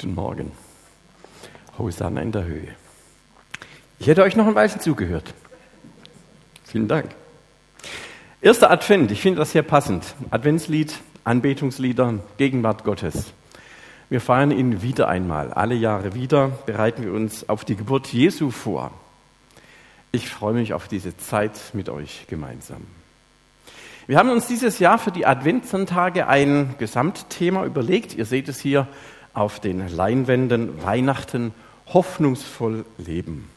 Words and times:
Guten 0.00 0.14
Morgen. 0.14 0.52
Hosanna 1.76 2.20
in 2.20 2.30
der 2.30 2.44
Höhe. 2.44 2.68
Ich 3.98 4.06
hätte 4.06 4.22
euch 4.22 4.36
noch 4.36 4.46
ein 4.46 4.54
Weilchen 4.54 4.80
zugehört. 4.80 5.34
Vielen 6.62 6.86
Dank. 6.86 7.10
Erster 8.40 8.70
Advent, 8.70 9.10
ich 9.10 9.20
finde 9.20 9.40
das 9.40 9.50
sehr 9.50 9.64
passend. 9.64 10.14
Adventslied, 10.30 10.94
Anbetungslieder, 11.24 12.20
Gegenwart 12.36 12.84
Gottes. 12.84 13.32
Wir 14.08 14.20
feiern 14.20 14.52
ihn 14.52 14.82
wieder 14.82 15.08
einmal. 15.08 15.52
Alle 15.52 15.74
Jahre 15.74 16.14
wieder 16.14 16.50
bereiten 16.64 17.02
wir 17.02 17.12
uns 17.12 17.48
auf 17.48 17.64
die 17.64 17.74
Geburt 17.74 18.06
Jesu 18.06 18.52
vor. 18.52 18.92
Ich 20.12 20.28
freue 20.28 20.54
mich 20.54 20.74
auf 20.74 20.86
diese 20.86 21.16
Zeit 21.16 21.58
mit 21.72 21.88
euch 21.88 22.28
gemeinsam. 22.28 22.86
Wir 24.06 24.16
haben 24.16 24.30
uns 24.30 24.46
dieses 24.46 24.78
Jahr 24.78 25.00
für 25.00 25.10
die 25.10 25.26
Adventssonntage 25.26 26.28
ein 26.28 26.76
Gesamtthema 26.78 27.64
überlegt. 27.64 28.14
Ihr 28.14 28.26
seht 28.26 28.48
es 28.48 28.60
hier 28.60 28.86
auf 29.34 29.60
den 29.60 29.88
Leinwänden 29.88 30.82
Weihnachten 30.82 31.52
hoffnungsvoll 31.86 32.84
leben. 32.98 33.48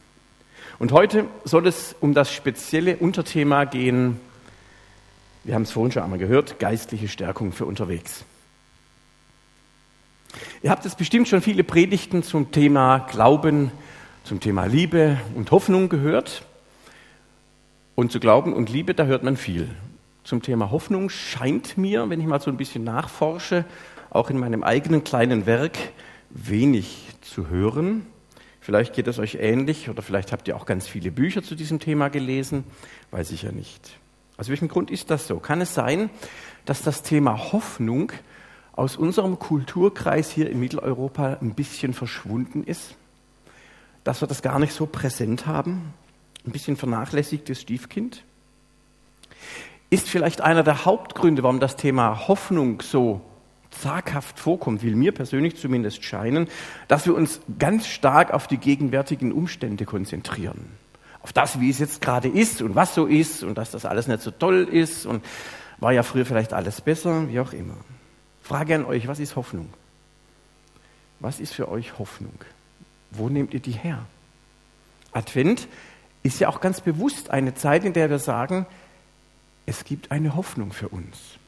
Und 0.78 0.92
heute 0.92 1.26
soll 1.44 1.66
es 1.66 1.94
um 2.00 2.14
das 2.14 2.32
spezielle 2.32 2.96
Unterthema 2.96 3.64
gehen, 3.64 4.20
wir 5.44 5.56
haben 5.56 5.62
es 5.62 5.72
vorhin 5.72 5.90
schon 5.90 6.04
einmal 6.04 6.20
gehört, 6.20 6.60
geistliche 6.60 7.08
Stärkung 7.08 7.50
für 7.50 7.66
unterwegs. 7.66 8.24
Ihr 10.62 10.70
habt 10.70 10.84
jetzt 10.84 10.98
bestimmt 10.98 11.26
schon 11.26 11.42
viele 11.42 11.64
Predigten 11.64 12.22
zum 12.22 12.52
Thema 12.52 13.00
Glauben, 13.10 13.72
zum 14.22 14.38
Thema 14.38 14.66
Liebe 14.66 15.18
und 15.34 15.50
Hoffnung 15.50 15.88
gehört. 15.88 16.44
Und 17.96 18.12
zu 18.12 18.20
Glauben 18.20 18.52
und 18.52 18.70
Liebe, 18.70 18.94
da 18.94 19.04
hört 19.04 19.24
man 19.24 19.36
viel. 19.36 19.68
Zum 20.22 20.42
Thema 20.42 20.70
Hoffnung 20.70 21.10
scheint 21.10 21.76
mir, 21.76 22.08
wenn 22.08 22.20
ich 22.20 22.26
mal 22.26 22.40
so 22.40 22.50
ein 22.50 22.56
bisschen 22.56 22.84
nachforsche, 22.84 23.64
auch 24.12 24.28
in 24.30 24.38
meinem 24.38 24.62
eigenen 24.62 25.04
kleinen 25.04 25.46
Werk 25.46 25.78
wenig 26.30 27.08
zu 27.22 27.48
hören. 27.48 28.06
Vielleicht 28.60 28.94
geht 28.94 29.08
es 29.08 29.18
euch 29.18 29.36
ähnlich 29.40 29.88
oder 29.88 30.02
vielleicht 30.02 30.32
habt 30.32 30.46
ihr 30.48 30.56
auch 30.56 30.66
ganz 30.66 30.86
viele 30.86 31.10
Bücher 31.10 31.42
zu 31.42 31.54
diesem 31.54 31.80
Thema 31.80 32.08
gelesen, 32.08 32.64
weiß 33.10 33.32
ich 33.32 33.42
ja 33.42 33.52
nicht. 33.52 33.98
Aus 34.36 34.48
welchem 34.48 34.68
Grund 34.68 34.90
ist 34.90 35.10
das 35.10 35.26
so? 35.26 35.38
Kann 35.38 35.60
es 35.60 35.74
sein, 35.74 36.10
dass 36.64 36.82
das 36.82 37.02
Thema 37.02 37.52
Hoffnung 37.52 38.12
aus 38.74 38.96
unserem 38.96 39.38
Kulturkreis 39.38 40.30
hier 40.30 40.48
in 40.50 40.60
Mitteleuropa 40.60 41.38
ein 41.40 41.54
bisschen 41.54 41.94
verschwunden 41.94 42.64
ist? 42.64 42.94
Dass 44.04 44.20
wir 44.20 44.28
das 44.28 44.42
gar 44.42 44.58
nicht 44.58 44.74
so 44.74 44.86
präsent 44.86 45.46
haben? 45.46 45.94
Ein 46.46 46.52
bisschen 46.52 46.76
vernachlässigtes 46.76 47.60
Stiefkind? 47.60 48.24
Ist 49.90 50.08
vielleicht 50.08 50.40
einer 50.40 50.62
der 50.62 50.84
Hauptgründe, 50.84 51.42
warum 51.42 51.60
das 51.60 51.76
Thema 51.76 52.28
Hoffnung 52.28 52.80
so 52.82 53.20
zaghaft 53.72 54.38
vorkommt, 54.38 54.82
will 54.82 54.94
mir 54.94 55.12
persönlich 55.12 55.56
zumindest 55.56 56.04
scheinen, 56.04 56.48
dass 56.88 57.06
wir 57.06 57.14
uns 57.14 57.40
ganz 57.58 57.86
stark 57.86 58.32
auf 58.32 58.46
die 58.46 58.58
gegenwärtigen 58.58 59.32
Umstände 59.32 59.84
konzentrieren. 59.84 60.66
Auf 61.22 61.32
das, 61.32 61.60
wie 61.60 61.70
es 61.70 61.78
jetzt 61.78 62.00
gerade 62.00 62.28
ist 62.28 62.62
und 62.62 62.74
was 62.74 62.94
so 62.94 63.06
ist 63.06 63.42
und 63.42 63.56
dass 63.58 63.70
das 63.70 63.84
alles 63.84 64.08
nicht 64.08 64.22
so 64.22 64.30
toll 64.30 64.68
ist 64.70 65.06
und 65.06 65.24
war 65.78 65.92
ja 65.92 66.02
früher 66.02 66.26
vielleicht 66.26 66.52
alles 66.52 66.80
besser, 66.80 67.28
wie 67.28 67.40
auch 67.40 67.52
immer. 67.52 67.76
Frage 68.42 68.74
an 68.74 68.84
euch, 68.84 69.08
was 69.08 69.18
ist 69.18 69.36
Hoffnung? 69.36 69.72
Was 71.20 71.40
ist 71.40 71.54
für 71.54 71.68
euch 71.68 71.98
Hoffnung? 71.98 72.34
Wo 73.10 73.28
nehmt 73.28 73.54
ihr 73.54 73.60
die 73.60 73.72
her? 73.72 74.04
Advent 75.12 75.68
ist 76.22 76.40
ja 76.40 76.48
auch 76.48 76.60
ganz 76.60 76.80
bewusst 76.80 77.30
eine 77.30 77.54
Zeit, 77.54 77.84
in 77.84 77.92
der 77.92 78.10
wir 78.10 78.18
sagen, 78.18 78.66
es 79.66 79.84
gibt 79.84 80.10
eine 80.10 80.34
Hoffnung 80.34 80.72
für 80.72 80.88
uns. 80.88 81.38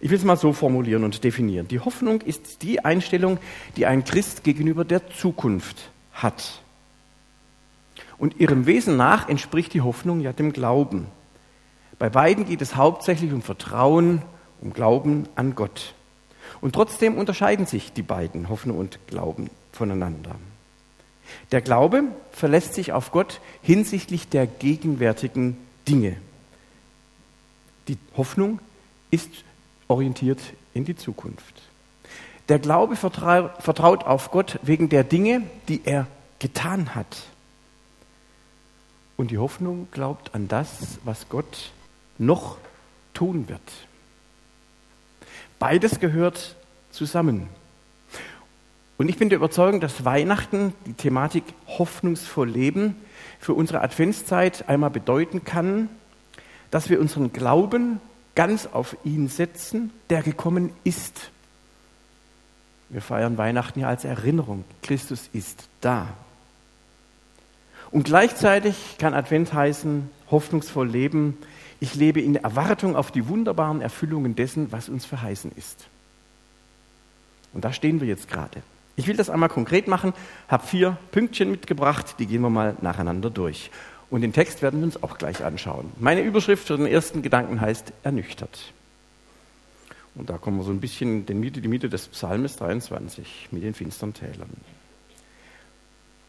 Ich 0.00 0.10
will 0.10 0.18
es 0.18 0.24
mal 0.24 0.36
so 0.36 0.52
formulieren 0.52 1.04
und 1.04 1.22
definieren. 1.24 1.68
Die 1.68 1.80
Hoffnung 1.80 2.20
ist 2.20 2.62
die 2.62 2.84
Einstellung, 2.84 3.38
die 3.76 3.86
ein 3.86 4.04
Christ 4.04 4.44
gegenüber 4.44 4.84
der 4.84 5.08
Zukunft 5.10 5.90
hat. 6.12 6.60
Und 8.18 8.40
ihrem 8.40 8.66
Wesen 8.66 8.96
nach 8.96 9.28
entspricht 9.28 9.74
die 9.74 9.82
Hoffnung 9.82 10.20
ja 10.20 10.32
dem 10.32 10.52
Glauben. 10.52 11.06
Bei 11.98 12.08
beiden 12.08 12.46
geht 12.46 12.62
es 12.62 12.76
hauptsächlich 12.76 13.32
um 13.32 13.42
Vertrauen, 13.42 14.22
um 14.60 14.72
Glauben 14.72 15.28
an 15.34 15.54
Gott. 15.54 15.94
Und 16.60 16.74
trotzdem 16.74 17.16
unterscheiden 17.16 17.66
sich 17.66 17.92
die 17.92 18.02
beiden, 18.02 18.48
Hoffnung 18.48 18.78
und 18.78 18.98
Glauben, 19.06 19.50
voneinander. 19.72 20.36
Der 21.52 21.60
Glaube 21.60 22.04
verlässt 22.32 22.74
sich 22.74 22.92
auf 22.92 23.12
Gott 23.12 23.40
hinsichtlich 23.62 24.28
der 24.28 24.46
gegenwärtigen 24.46 25.56
Dinge. 25.88 26.16
Die 27.88 27.98
Hoffnung 28.16 28.60
ist 29.10 29.30
orientiert 29.88 30.40
in 30.74 30.84
die 30.84 30.96
Zukunft. 30.96 31.62
Der 32.48 32.58
Glaube 32.58 32.96
vertraut 32.96 34.04
auf 34.04 34.30
Gott 34.30 34.58
wegen 34.62 34.88
der 34.88 35.04
Dinge, 35.04 35.42
die 35.68 35.80
er 35.84 36.06
getan 36.38 36.94
hat. 36.94 37.24
Und 39.16 39.30
die 39.30 39.38
Hoffnung 39.38 39.88
glaubt 39.90 40.34
an 40.34 40.46
das, 40.46 40.98
was 41.04 41.28
Gott 41.28 41.72
noch 42.18 42.58
tun 43.14 43.48
wird. 43.48 43.60
Beides 45.58 46.00
gehört 46.00 46.54
zusammen. 46.90 47.48
Und 48.98 49.08
ich 49.08 49.18
bin 49.18 49.28
der 49.28 49.36
Überzeugung, 49.36 49.80
dass 49.80 50.04
Weihnachten 50.04 50.72
die 50.86 50.92
Thematik 50.92 51.44
hoffnungsvoll 51.66 52.48
Leben 52.48 52.96
für 53.40 53.54
unsere 53.54 53.80
Adventszeit 53.80 54.68
einmal 54.68 54.90
bedeuten 54.90 55.44
kann, 55.44 55.88
dass 56.70 56.88
wir 56.88 57.00
unseren 57.00 57.32
Glauben 57.32 58.00
ganz 58.36 58.66
auf 58.66 58.96
ihn 59.02 59.26
setzen, 59.26 59.90
der 60.08 60.22
gekommen 60.22 60.70
ist. 60.84 61.32
Wir 62.88 63.02
feiern 63.02 63.36
Weihnachten 63.36 63.80
ja 63.80 63.88
als 63.88 64.04
Erinnerung. 64.04 64.64
Christus 64.82 65.28
ist 65.32 65.68
da. 65.80 66.06
Und 67.90 68.04
gleichzeitig 68.04 68.96
kann 68.98 69.14
Advent 69.14 69.52
heißen, 69.52 70.08
hoffnungsvoll 70.30 70.88
leben. 70.88 71.36
Ich 71.80 71.94
lebe 71.94 72.20
in 72.20 72.36
Erwartung 72.36 72.94
auf 72.94 73.10
die 73.10 73.28
wunderbaren 73.28 73.80
Erfüllungen 73.80 74.36
dessen, 74.36 74.70
was 74.70 74.88
uns 74.88 75.04
verheißen 75.04 75.50
ist. 75.56 75.86
Und 77.52 77.64
da 77.64 77.72
stehen 77.72 78.00
wir 78.00 78.06
jetzt 78.06 78.28
gerade. 78.28 78.62
Ich 78.96 79.06
will 79.06 79.16
das 79.16 79.30
einmal 79.30 79.48
konkret 79.48 79.88
machen, 79.88 80.14
habe 80.48 80.66
vier 80.66 80.96
Pünktchen 81.10 81.50
mitgebracht, 81.50 82.16
die 82.18 82.26
gehen 82.26 82.40
wir 82.42 82.50
mal 82.50 82.76
nacheinander 82.80 83.30
durch. 83.30 83.70
Und 84.10 84.20
den 84.20 84.32
Text 84.32 84.62
werden 84.62 84.80
wir 84.80 84.84
uns 84.86 85.02
auch 85.02 85.18
gleich 85.18 85.44
anschauen. 85.44 85.92
Meine 85.98 86.22
Überschrift 86.22 86.66
für 86.66 86.76
den 86.76 86.86
ersten 86.86 87.22
Gedanken 87.22 87.60
heißt 87.60 87.92
ernüchtert. 88.02 88.72
Und 90.14 90.30
da 90.30 90.38
kommen 90.38 90.58
wir 90.58 90.64
so 90.64 90.70
ein 90.70 90.80
bisschen 90.80 91.26
in 91.26 91.42
die 91.42 91.68
Mitte, 91.68 91.88
des 91.88 92.08
Psalmes 92.08 92.56
23 92.56 93.48
mit 93.50 93.62
den 93.62 93.74
finstern 93.74 94.14
Tälern. 94.14 94.50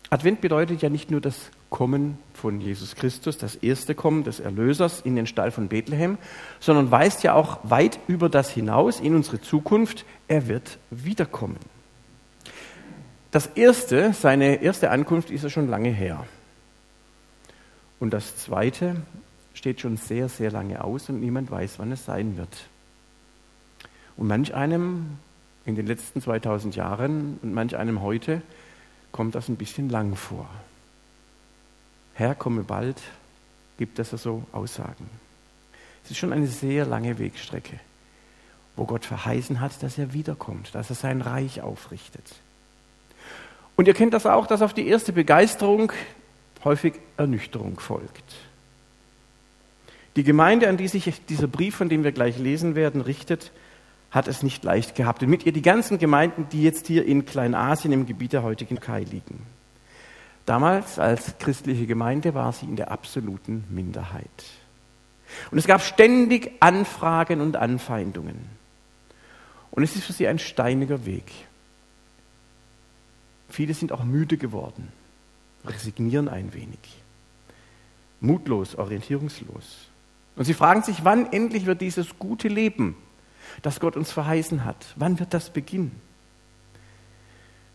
Advent 0.10 0.42
bedeutet 0.42 0.82
ja 0.82 0.90
nicht 0.90 1.12
nur 1.12 1.22
das 1.22 1.52
Kommen 1.70 2.18
von 2.34 2.62
Jesus 2.62 2.96
Christus, 2.96 3.38
das 3.38 3.56
erste 3.56 3.94
Kommen 3.94 4.24
des 4.24 4.40
Erlösers 4.40 5.02
in 5.02 5.18
den 5.18 5.28
Stall 5.28 5.52
von 5.52 5.68
Bethlehem, 5.68 6.18
sondern 6.62 6.92
weist 6.92 7.24
ja 7.24 7.34
auch 7.34 7.60
weit 7.64 8.00
über 8.08 8.30
das 8.30 8.50
hinaus 8.50 9.02
in 9.02 9.16
unsere 9.16 9.42
Zukunft, 9.42 10.06
er 10.30 10.48
wird 10.48 10.78
wiederkommen. 10.92 11.58
Das 13.32 13.48
erste, 13.48 14.14
seine 14.14 14.62
erste 14.62 14.92
Ankunft 14.92 15.30
ist 15.30 15.44
ja 15.44 15.50
schon 15.50 15.70
lange 15.70 15.90
her. 15.90 16.26
Und 18.00 18.12
das 18.12 18.38
Zweite 18.38 18.98
steht 19.54 19.82
schon 19.82 19.98
sehr, 19.98 20.30
sehr 20.30 20.52
lange 20.52 20.84
aus 20.84 21.10
und 21.10 21.20
niemand 21.20 21.50
weiß, 21.50 21.80
wann 21.80 21.92
es 21.92 22.06
sein 22.06 22.38
wird. 22.38 22.68
Und 24.16 24.28
manch 24.28 24.54
einem 24.54 25.18
in 25.66 25.76
den 25.76 25.88
letzten 25.88 26.22
2000 26.22 26.76
Jahren 26.76 27.40
und 27.42 27.54
manch 27.54 27.76
einem 27.76 28.02
heute 28.02 28.42
kommt 29.12 29.36
das 29.36 29.50
ein 29.50 29.56
bisschen 29.56 29.90
lang 29.90 30.16
vor. 30.16 30.48
Herr, 32.14 32.36
komme 32.36 32.64
bald, 32.64 33.02
gibt 33.78 34.00
es 34.00 34.10
so 34.12 34.44
Aussagen. 34.52 35.10
Es 36.04 36.12
ist 36.12 36.18
schon 36.18 36.34
eine 36.34 36.48
sehr 36.48 36.86
lange 36.86 37.20
Wegstrecke, 37.20 37.80
wo 38.76 38.86
Gott 38.86 39.06
verheißen 39.06 39.60
hat, 39.60 39.84
dass 39.84 39.98
er 39.98 40.14
wiederkommt, 40.14 40.74
dass 40.74 40.90
er 40.90 40.96
sein 40.96 41.22
Reich 41.22 41.62
aufrichtet. 41.62 42.36
Und 43.76 43.88
ihr 43.88 43.94
kennt 43.94 44.14
das 44.14 44.26
auch, 44.26 44.48
dass 44.48 44.62
auf 44.62 44.74
die 44.74 44.88
erste 44.88 45.14
Begeisterung 45.14 45.92
häufig 46.64 46.94
Ernüchterung 47.18 47.80
folgt. 47.80 48.36
Die 50.16 50.24
Gemeinde, 50.24 50.68
an 50.68 50.78
die 50.78 50.88
sich 50.88 51.22
dieser 51.30 51.48
Brief, 51.48 51.76
von 51.76 51.90
dem 51.90 52.04
wir 52.04 52.12
gleich 52.12 52.40
lesen 52.40 52.74
werden, 52.74 53.02
richtet, 53.02 53.52
hat 54.10 54.28
es 54.28 54.42
nicht 54.42 54.64
leicht 54.64 54.96
gehabt. 54.96 55.22
Und 55.22 55.30
mit 55.30 55.46
ihr 55.46 55.52
die 55.52 55.62
ganzen 55.62 56.00
Gemeinden, 56.00 56.48
die 56.52 56.64
jetzt 56.64 56.88
hier 56.88 57.06
in 57.06 57.26
Kleinasien 57.26 57.94
im 57.94 58.08
Gebiet 58.08 58.34
der 58.34 58.42
heutigen 58.42 58.80
Kai 58.80 59.02
liegen. 59.02 59.46
Damals 60.48 60.98
als 60.98 61.38
christliche 61.38 61.86
Gemeinde 61.86 62.34
war 62.34 62.52
sie 62.52 62.66
in 62.66 62.78
der 62.78 62.90
absoluten 62.90 63.66
Minderheit. 63.70 64.26
Und 65.52 65.60
es 65.60 65.68
gab 65.68 65.82
ständig 65.82 66.52
Anfragen 66.62 67.42
und 67.42 67.56
Anfeindungen. 67.56 68.40
Und 69.72 69.84
es 69.84 69.96
ist 69.96 70.06
für 70.06 70.14
sie 70.14 70.28
ein 70.28 70.40
steiniger 70.40 71.06
Weg. 71.06 71.32
Viele 73.50 73.74
sind 73.74 73.92
auch 73.92 74.04
müde 74.04 74.38
geworden 74.38 74.92
resignieren 75.70 76.28
ein 76.30 76.54
wenig. 76.54 76.80
Mutlos, 78.20 78.76
orientierungslos. 78.76 79.88
Und 80.36 80.46
sie 80.46 80.54
fragen 80.54 80.84
sich, 80.84 81.04
wann 81.04 81.32
endlich 81.32 81.66
wird 81.66 81.82
dieses 81.82 82.20
gute 82.20 82.48
Leben, 82.48 82.96
das 83.62 83.80
Gott 83.80 83.96
uns 83.96 84.12
verheißen 84.12 84.66
hat, 84.66 84.94
wann 84.96 85.20
wird 85.20 85.34
das 85.34 85.52
beginnen? 85.52 85.92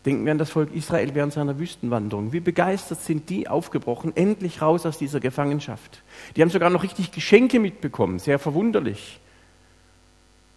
Denken 0.05 0.25
wir 0.25 0.33
an 0.33 0.37
das 0.37 0.49
Volk 0.49 0.73
Israel 0.73 1.15
während 1.15 1.31
seiner 1.31 1.57
Wüstenwanderung. 1.59 2.33
Wie 2.33 2.41
begeistert 2.41 3.01
sind 3.01 3.29
die 3.29 3.47
aufgebrochen, 3.47 4.15
endlich 4.15 4.61
raus 4.61 4.85
aus 4.85 4.97
dieser 4.97 5.21
Gefangenschaft. 5.21 6.03
Die 6.35 6.41
haben 6.41 6.49
sogar 6.49 6.69
noch 6.69 6.83
richtig 6.83 7.11
Geschenke 7.11 7.59
mitbekommen, 7.59 8.19
sehr 8.19 8.37
verwunderlich. 8.37 9.19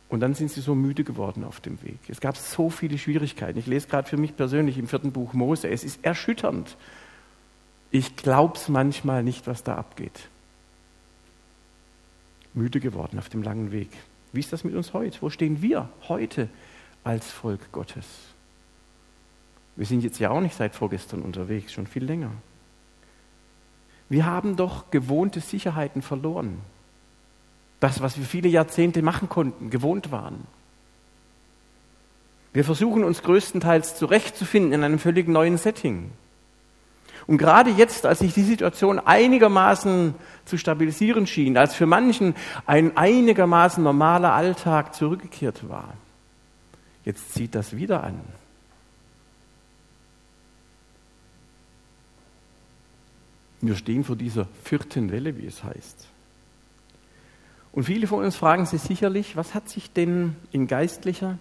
Und 0.08 0.20
dann 0.20 0.34
sind 0.34 0.50
sie 0.50 0.60
so 0.60 0.74
müde 0.74 1.04
geworden 1.04 1.44
auf 1.44 1.60
dem 1.60 1.80
Weg. 1.82 1.98
Es 2.08 2.20
gab 2.20 2.36
so 2.36 2.70
viele 2.70 2.98
Schwierigkeiten. 2.98 3.58
Ich 3.58 3.66
lese 3.66 3.88
gerade 3.88 4.08
für 4.08 4.16
mich 4.16 4.36
persönlich 4.36 4.78
im 4.78 4.88
vierten 4.88 5.12
Buch 5.12 5.32
Mose. 5.32 5.68
Es 5.68 5.84
ist 5.84 6.04
erschütternd. 6.04 6.76
Ich 7.96 8.14
glaube 8.14 8.58
es 8.58 8.68
manchmal 8.68 9.22
nicht, 9.22 9.46
was 9.46 9.62
da 9.62 9.76
abgeht. 9.76 10.28
Müde 12.52 12.78
geworden 12.78 13.18
auf 13.18 13.30
dem 13.30 13.42
langen 13.42 13.72
Weg. 13.72 13.88
Wie 14.34 14.40
ist 14.40 14.52
das 14.52 14.64
mit 14.64 14.74
uns 14.74 14.92
heute? 14.92 15.16
Wo 15.22 15.30
stehen 15.30 15.62
wir 15.62 15.88
heute 16.06 16.50
als 17.04 17.30
Volk 17.30 17.72
Gottes? 17.72 18.04
Wir 19.76 19.86
sind 19.86 20.04
jetzt 20.04 20.18
ja 20.18 20.28
auch 20.28 20.42
nicht 20.42 20.54
seit 20.54 20.74
vorgestern 20.74 21.22
unterwegs, 21.22 21.72
schon 21.72 21.86
viel 21.86 22.04
länger. 22.04 22.32
Wir 24.10 24.26
haben 24.26 24.56
doch 24.56 24.90
gewohnte 24.90 25.40
Sicherheiten 25.40 26.02
verloren. 26.02 26.58
Das, 27.80 28.02
was 28.02 28.18
wir 28.18 28.26
viele 28.26 28.50
Jahrzehnte 28.50 29.00
machen 29.00 29.30
konnten, 29.30 29.70
gewohnt 29.70 30.12
waren. 30.12 30.46
Wir 32.52 32.64
versuchen 32.64 33.04
uns 33.04 33.22
größtenteils 33.22 33.96
zurechtzufinden 33.96 34.74
in 34.74 34.84
einem 34.84 34.98
völlig 34.98 35.28
neuen 35.28 35.56
Setting. 35.56 36.10
Und 37.26 37.38
gerade 37.38 37.70
jetzt, 37.70 38.06
als 38.06 38.20
sich 38.20 38.34
die 38.34 38.44
Situation 38.44 39.00
einigermaßen 39.00 40.14
zu 40.44 40.58
stabilisieren 40.58 41.26
schien, 41.26 41.56
als 41.56 41.74
für 41.74 41.86
manchen 41.86 42.34
ein 42.66 42.96
einigermaßen 42.96 43.82
normaler 43.82 44.32
Alltag 44.32 44.94
zurückgekehrt 44.94 45.68
war, 45.68 45.94
jetzt 47.04 47.34
zieht 47.34 47.54
das 47.54 47.76
wieder 47.76 48.04
an. 48.04 48.20
Wir 53.60 53.74
stehen 53.74 54.04
vor 54.04 54.14
dieser 54.14 54.46
vierten 54.62 55.10
Welle, 55.10 55.36
wie 55.36 55.46
es 55.46 55.64
heißt. 55.64 56.06
Und 57.72 57.84
viele 57.84 58.06
von 58.06 58.24
uns 58.24 58.36
fragen 58.36 58.66
sich 58.66 58.80
sicherlich, 58.80 59.36
was 59.36 59.52
hat 59.52 59.68
sich 59.68 59.92
denn 59.92 60.36
in 60.52 60.68
geistlicher, 60.68 61.38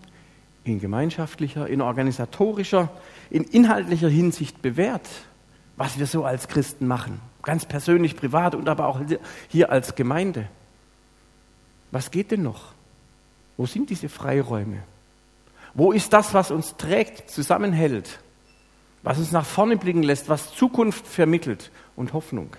in 0.63 0.79
gemeinschaftlicher, 0.79 1.67
in 1.67 1.81
organisatorischer, 1.81 2.89
in 3.29 3.43
inhaltlicher 3.43 4.09
Hinsicht 4.09 4.61
bewährt, 4.61 5.07
was 5.77 5.99
wir 5.99 6.07
so 6.07 6.25
als 6.25 6.47
Christen 6.47 6.87
machen, 6.87 7.19
ganz 7.41 7.65
persönlich, 7.65 8.15
privat 8.15 8.55
und 8.55 8.69
aber 8.69 8.87
auch 8.87 9.01
hier 9.49 9.71
als 9.71 9.95
Gemeinde. 9.95 10.47
Was 11.91 12.11
geht 12.11 12.31
denn 12.31 12.43
noch? 12.43 12.73
Wo 13.57 13.65
sind 13.65 13.89
diese 13.89 14.09
Freiräume? 14.09 14.83
Wo 15.73 15.91
ist 15.91 16.13
das, 16.13 16.33
was 16.33 16.51
uns 16.51 16.75
trägt, 16.77 17.29
zusammenhält? 17.29 18.19
was 19.05 19.19
uns 19.19 19.31
nach 19.31 19.45
vorne 19.45 19.77
blicken 19.77 20.01
lässt, 20.01 20.29
was 20.29 20.51
Zukunft 20.55 21.05
vermittelt 21.05 21.69
und 21.95 22.13
Hoffnung. 22.13 22.49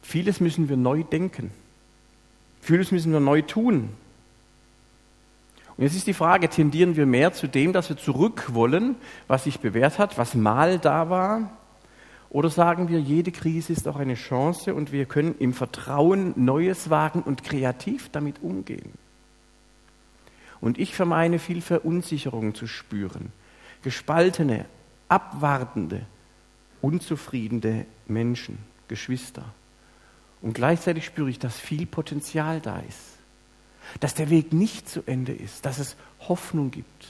Vieles 0.00 0.40
müssen 0.40 0.70
wir 0.70 0.78
neu 0.78 1.02
denken. 1.02 1.50
Vieles 2.62 2.92
müssen 2.92 3.12
wir 3.12 3.20
neu 3.20 3.42
tun. 3.42 3.90
Und 5.78 5.84
jetzt 5.84 5.94
ist 5.94 6.08
die 6.08 6.14
Frage, 6.14 6.48
tendieren 6.48 6.96
wir 6.96 7.06
mehr 7.06 7.32
zu 7.32 7.46
dem, 7.46 7.72
dass 7.72 7.88
wir 7.88 7.96
zurück 7.96 8.52
wollen, 8.52 8.96
was 9.28 9.44
sich 9.44 9.60
bewährt 9.60 9.98
hat, 9.98 10.18
was 10.18 10.34
mal 10.34 10.78
da 10.80 11.08
war? 11.08 11.52
Oder 12.30 12.50
sagen 12.50 12.88
wir, 12.88 13.00
jede 13.00 13.30
Krise 13.30 13.72
ist 13.72 13.86
auch 13.86 13.96
eine 13.96 14.16
Chance 14.16 14.74
und 14.74 14.90
wir 14.90 15.06
können 15.06 15.36
im 15.38 15.54
Vertrauen 15.54 16.34
Neues 16.36 16.90
wagen 16.90 17.22
und 17.22 17.44
kreativ 17.44 18.10
damit 18.10 18.42
umgehen? 18.42 18.92
Und 20.60 20.78
ich 20.78 20.96
vermeine 20.96 21.38
viel 21.38 21.62
Verunsicherung 21.62 22.54
zu 22.54 22.66
spüren 22.66 23.32
gespaltene, 23.82 24.66
abwartende, 25.08 26.04
unzufriedene 26.82 27.86
Menschen, 28.08 28.58
Geschwister. 28.88 29.44
Und 30.42 30.54
gleichzeitig 30.54 31.04
spüre 31.04 31.30
ich, 31.30 31.38
dass 31.38 31.58
viel 31.58 31.86
Potenzial 31.86 32.60
da 32.60 32.80
ist, 32.80 33.17
dass 34.00 34.14
der 34.14 34.30
Weg 34.30 34.52
nicht 34.52 34.88
zu 34.88 35.02
Ende 35.06 35.32
ist, 35.32 35.64
dass 35.66 35.78
es 35.78 35.96
Hoffnung 36.28 36.70
gibt, 36.70 37.08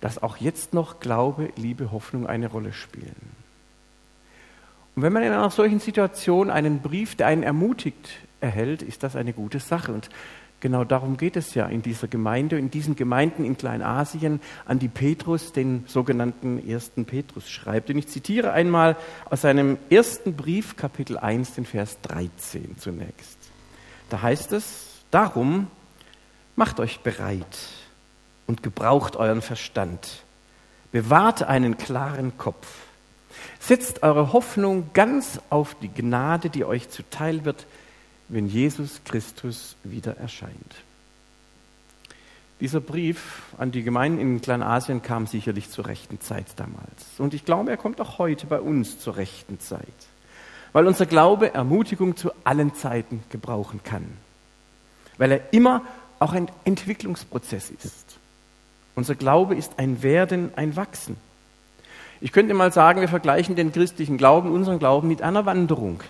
dass 0.00 0.22
auch 0.22 0.36
jetzt 0.36 0.74
noch 0.74 1.00
Glaube, 1.00 1.50
Liebe, 1.56 1.92
Hoffnung 1.92 2.26
eine 2.26 2.48
Rolle 2.48 2.72
spielen. 2.72 3.42
Und 4.94 5.02
wenn 5.02 5.12
man 5.12 5.22
in 5.22 5.32
einer 5.32 5.50
solchen 5.50 5.80
Situation 5.80 6.50
einen 6.50 6.80
Brief, 6.80 7.14
der 7.14 7.28
einen 7.28 7.42
ermutigt, 7.42 8.10
erhält, 8.40 8.82
ist 8.82 9.02
das 9.02 9.16
eine 9.16 9.32
gute 9.32 9.60
Sache. 9.60 9.92
Und 9.92 10.10
Genau 10.62 10.84
darum 10.84 11.16
geht 11.16 11.34
es 11.34 11.54
ja 11.54 11.66
in 11.66 11.82
dieser 11.82 12.06
Gemeinde, 12.06 12.56
in 12.56 12.70
diesen 12.70 12.94
Gemeinden 12.94 13.44
in 13.44 13.58
Kleinasien, 13.58 14.40
an 14.64 14.78
die 14.78 14.86
Petrus, 14.86 15.50
den 15.50 15.82
sogenannten 15.88 16.64
ersten 16.64 17.04
Petrus, 17.04 17.50
schreibt. 17.50 17.90
Und 17.90 17.98
ich 17.98 18.06
zitiere 18.06 18.52
einmal 18.52 18.96
aus 19.28 19.40
seinem 19.40 19.76
ersten 19.90 20.36
Brief, 20.36 20.76
Kapitel 20.76 21.18
1, 21.18 21.54
den 21.54 21.64
Vers 21.64 21.98
13 22.02 22.78
zunächst. 22.78 23.38
Da 24.08 24.22
heißt 24.22 24.52
es, 24.52 25.02
darum 25.10 25.66
macht 26.56 26.80
euch 26.80 27.00
bereit 27.00 27.58
und 28.46 28.62
gebraucht 28.62 29.16
euren 29.16 29.42
Verstand. 29.42 30.22
Bewahrt 30.90 31.42
einen 31.42 31.78
klaren 31.78 32.36
Kopf. 32.36 32.66
Setzt 33.60 34.02
eure 34.02 34.32
Hoffnung 34.32 34.90
ganz 34.92 35.40
auf 35.48 35.74
die 35.80 35.88
Gnade, 35.88 36.50
die 36.50 36.64
euch 36.64 36.90
zuteil 36.90 37.44
wird, 37.44 37.66
wenn 38.28 38.46
Jesus 38.46 39.00
Christus 39.04 39.76
wieder 39.84 40.16
erscheint. 40.16 40.74
Dieser 42.60 42.80
Brief 42.80 43.42
an 43.58 43.72
die 43.72 43.82
Gemeinden 43.82 44.20
in 44.20 44.40
Kleinasien 44.40 45.02
kam 45.02 45.26
sicherlich 45.26 45.70
zur 45.70 45.86
rechten 45.86 46.20
Zeit 46.20 46.46
damals. 46.56 47.18
Und 47.18 47.34
ich 47.34 47.44
glaube, 47.44 47.70
er 47.70 47.76
kommt 47.76 48.00
auch 48.00 48.18
heute 48.18 48.46
bei 48.46 48.60
uns 48.60 49.00
zur 49.00 49.16
rechten 49.16 49.58
Zeit, 49.58 49.82
weil 50.72 50.86
unser 50.86 51.06
Glaube 51.06 51.52
Ermutigung 51.54 52.16
zu 52.16 52.30
allen 52.44 52.74
Zeiten 52.74 53.24
gebrauchen 53.30 53.80
kann, 53.82 54.06
weil 55.18 55.32
er 55.32 55.52
immer 55.52 55.82
auch 56.22 56.32
ein 56.32 56.48
Entwicklungsprozess 56.64 57.70
ist. 57.70 58.18
Unser 58.94 59.14
Glaube 59.14 59.54
ist 59.54 59.78
ein 59.78 60.02
Werden, 60.02 60.50
ein 60.56 60.76
Wachsen. 60.76 61.16
Ich 62.20 62.32
könnte 62.32 62.54
mal 62.54 62.72
sagen, 62.72 63.00
wir 63.00 63.08
vergleichen 63.08 63.56
den 63.56 63.72
christlichen 63.72 64.18
Glauben, 64.18 64.52
unseren 64.52 64.78
Glauben 64.78 65.08
mit 65.08 65.22
einer 65.22 65.44
Wanderung. 65.44 66.02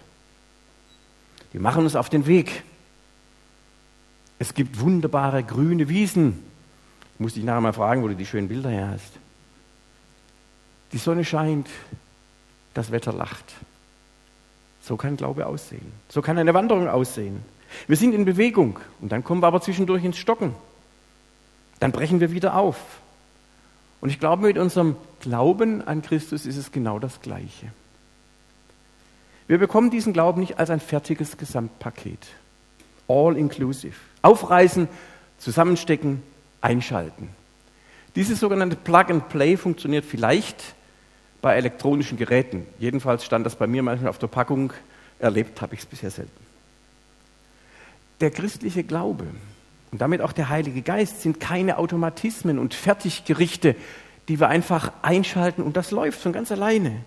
Wir 1.52 1.60
machen 1.60 1.84
uns 1.84 1.96
auf 1.96 2.10
den 2.10 2.26
Weg. 2.26 2.62
Es 4.38 4.54
gibt 4.54 4.80
wunderbare 4.80 5.42
grüne 5.42 5.88
Wiesen. 5.88 6.42
Ich 7.14 7.20
muss 7.20 7.34
dich 7.34 7.44
nachher 7.44 7.60
mal 7.60 7.72
fragen, 7.72 8.02
wo 8.02 8.08
du 8.08 8.16
die 8.16 8.26
schönen 8.26 8.48
Bilder 8.48 8.70
her 8.70 8.90
hast. 8.90 9.12
Die 10.92 10.98
Sonne 10.98 11.24
scheint, 11.24 11.68
das 12.74 12.90
Wetter 12.90 13.12
lacht. 13.12 13.54
So 14.82 14.96
kann 14.96 15.16
Glaube 15.16 15.46
aussehen. 15.46 15.92
So 16.08 16.20
kann 16.20 16.36
eine 16.38 16.52
Wanderung 16.52 16.88
aussehen. 16.88 17.42
Wir 17.86 17.96
sind 17.96 18.14
in 18.14 18.24
Bewegung 18.24 18.78
und 19.00 19.12
dann 19.12 19.24
kommen 19.24 19.42
wir 19.42 19.46
aber 19.46 19.60
zwischendurch 19.60 20.04
ins 20.04 20.18
Stocken. 20.18 20.54
Dann 21.80 21.92
brechen 21.92 22.20
wir 22.20 22.32
wieder 22.32 22.56
auf. 22.56 22.76
Und 24.00 24.10
ich 24.10 24.18
glaube, 24.18 24.42
mit 24.42 24.58
unserem 24.58 24.96
Glauben 25.20 25.86
an 25.86 26.02
Christus 26.02 26.46
ist 26.46 26.56
es 26.56 26.72
genau 26.72 26.98
das 26.98 27.20
Gleiche. 27.20 27.72
Wir 29.46 29.58
bekommen 29.58 29.90
diesen 29.90 30.12
Glauben 30.12 30.40
nicht 30.40 30.58
als 30.58 30.70
ein 30.70 30.80
fertiges 30.80 31.36
Gesamtpaket. 31.36 32.26
All 33.08 33.36
inclusive. 33.36 33.94
Aufreißen, 34.22 34.88
zusammenstecken, 35.38 36.22
einschalten. 36.60 37.28
Dieses 38.14 38.40
sogenannte 38.40 38.76
Plug 38.76 39.06
and 39.08 39.28
Play 39.28 39.56
funktioniert 39.56 40.04
vielleicht 40.04 40.74
bei 41.40 41.56
elektronischen 41.56 42.16
Geräten. 42.16 42.66
Jedenfalls 42.78 43.24
stand 43.24 43.44
das 43.44 43.56
bei 43.56 43.66
mir 43.66 43.82
manchmal 43.82 44.10
auf 44.10 44.18
der 44.18 44.28
Packung. 44.28 44.72
Erlebt 45.18 45.60
habe 45.60 45.74
ich 45.74 45.80
es 45.80 45.86
bisher 45.86 46.10
selten. 46.10 46.51
Der 48.22 48.30
christliche 48.30 48.84
Glaube 48.84 49.26
und 49.90 50.00
damit 50.00 50.22
auch 50.22 50.32
der 50.32 50.48
Heilige 50.48 50.80
Geist 50.80 51.20
sind 51.20 51.40
keine 51.40 51.76
Automatismen 51.76 52.58
und 52.58 52.72
Fertiggerichte, 52.72 53.76
die 54.28 54.40
wir 54.40 54.48
einfach 54.48 54.92
einschalten 55.02 55.62
und 55.62 55.76
das 55.76 55.90
läuft 55.90 56.18
von 56.20 56.32
ganz 56.32 56.50
alleine 56.50 57.02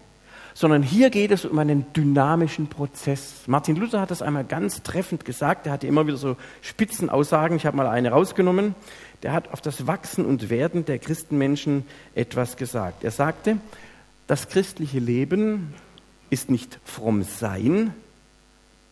sondern 0.55 0.83
hier 0.83 1.09
geht 1.09 1.31
es 1.31 1.43
um 1.43 1.59
einen 1.59 1.91
dynamischen 1.93 2.67
Prozess. 2.67 3.43
Martin 3.45 3.75
Luther 3.75 3.99
hat 3.99 4.09
das 4.09 4.21
einmal 4.21 4.45
ganz 4.45 4.83
treffend 4.83 5.25
gesagt. 5.25 5.67
Er 5.67 5.73
hatte 5.73 5.85
immer 5.85 6.07
wieder 6.07 6.15
so 6.15 6.37
Spitzenaussagen. 6.61 7.57
Ich 7.57 7.65
habe 7.65 7.75
mal 7.75 7.87
eine 7.87 8.11
rausgenommen. 8.11 8.73
Der 9.21 9.33
hat 9.33 9.51
auf 9.51 9.59
das 9.59 9.85
Wachsen 9.85 10.25
und 10.25 10.49
Werden 10.49 10.85
der 10.85 10.97
Christenmenschen 10.97 11.85
etwas 12.15 12.55
gesagt. 12.55 13.03
Er 13.03 13.11
sagte, 13.11 13.57
das 14.27 14.47
christliche 14.47 14.99
Leben 14.99 15.73
ist 16.29 16.49
nicht 16.49 16.79
fromm 16.85 17.23
sein, 17.23 17.93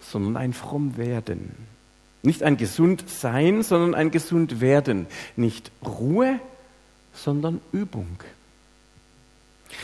sondern 0.01 0.35
ein 0.35 0.51
fromm 0.51 0.97
werden. 0.97 1.55
Nicht 2.23 2.41
ein 2.41 2.57
gesund 2.57 3.07
sein, 3.07 3.63
sondern 3.63 3.93
ein 3.93 4.09
gesund 4.09 4.61
werden. 4.61 5.07
Nicht 5.35 5.71
Ruhe, 5.85 6.39
sondern 7.13 7.61
Übung. 7.71 8.17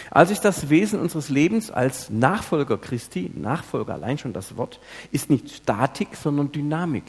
Also 0.10 0.34
ist 0.34 0.46
das 0.46 0.70
Wesen 0.70 1.00
unseres 1.00 1.30
Lebens 1.30 1.70
als 1.70 2.10
Nachfolger 2.10 2.78
Christi, 2.78 3.32
Nachfolger 3.36 3.94
allein 3.94 4.18
schon 4.18 4.34
das 4.34 4.56
Wort, 4.56 4.80
ist 5.12 5.30
nicht 5.30 5.50
Statik, 5.50 6.16
sondern 6.16 6.52
Dynamik. 6.52 7.04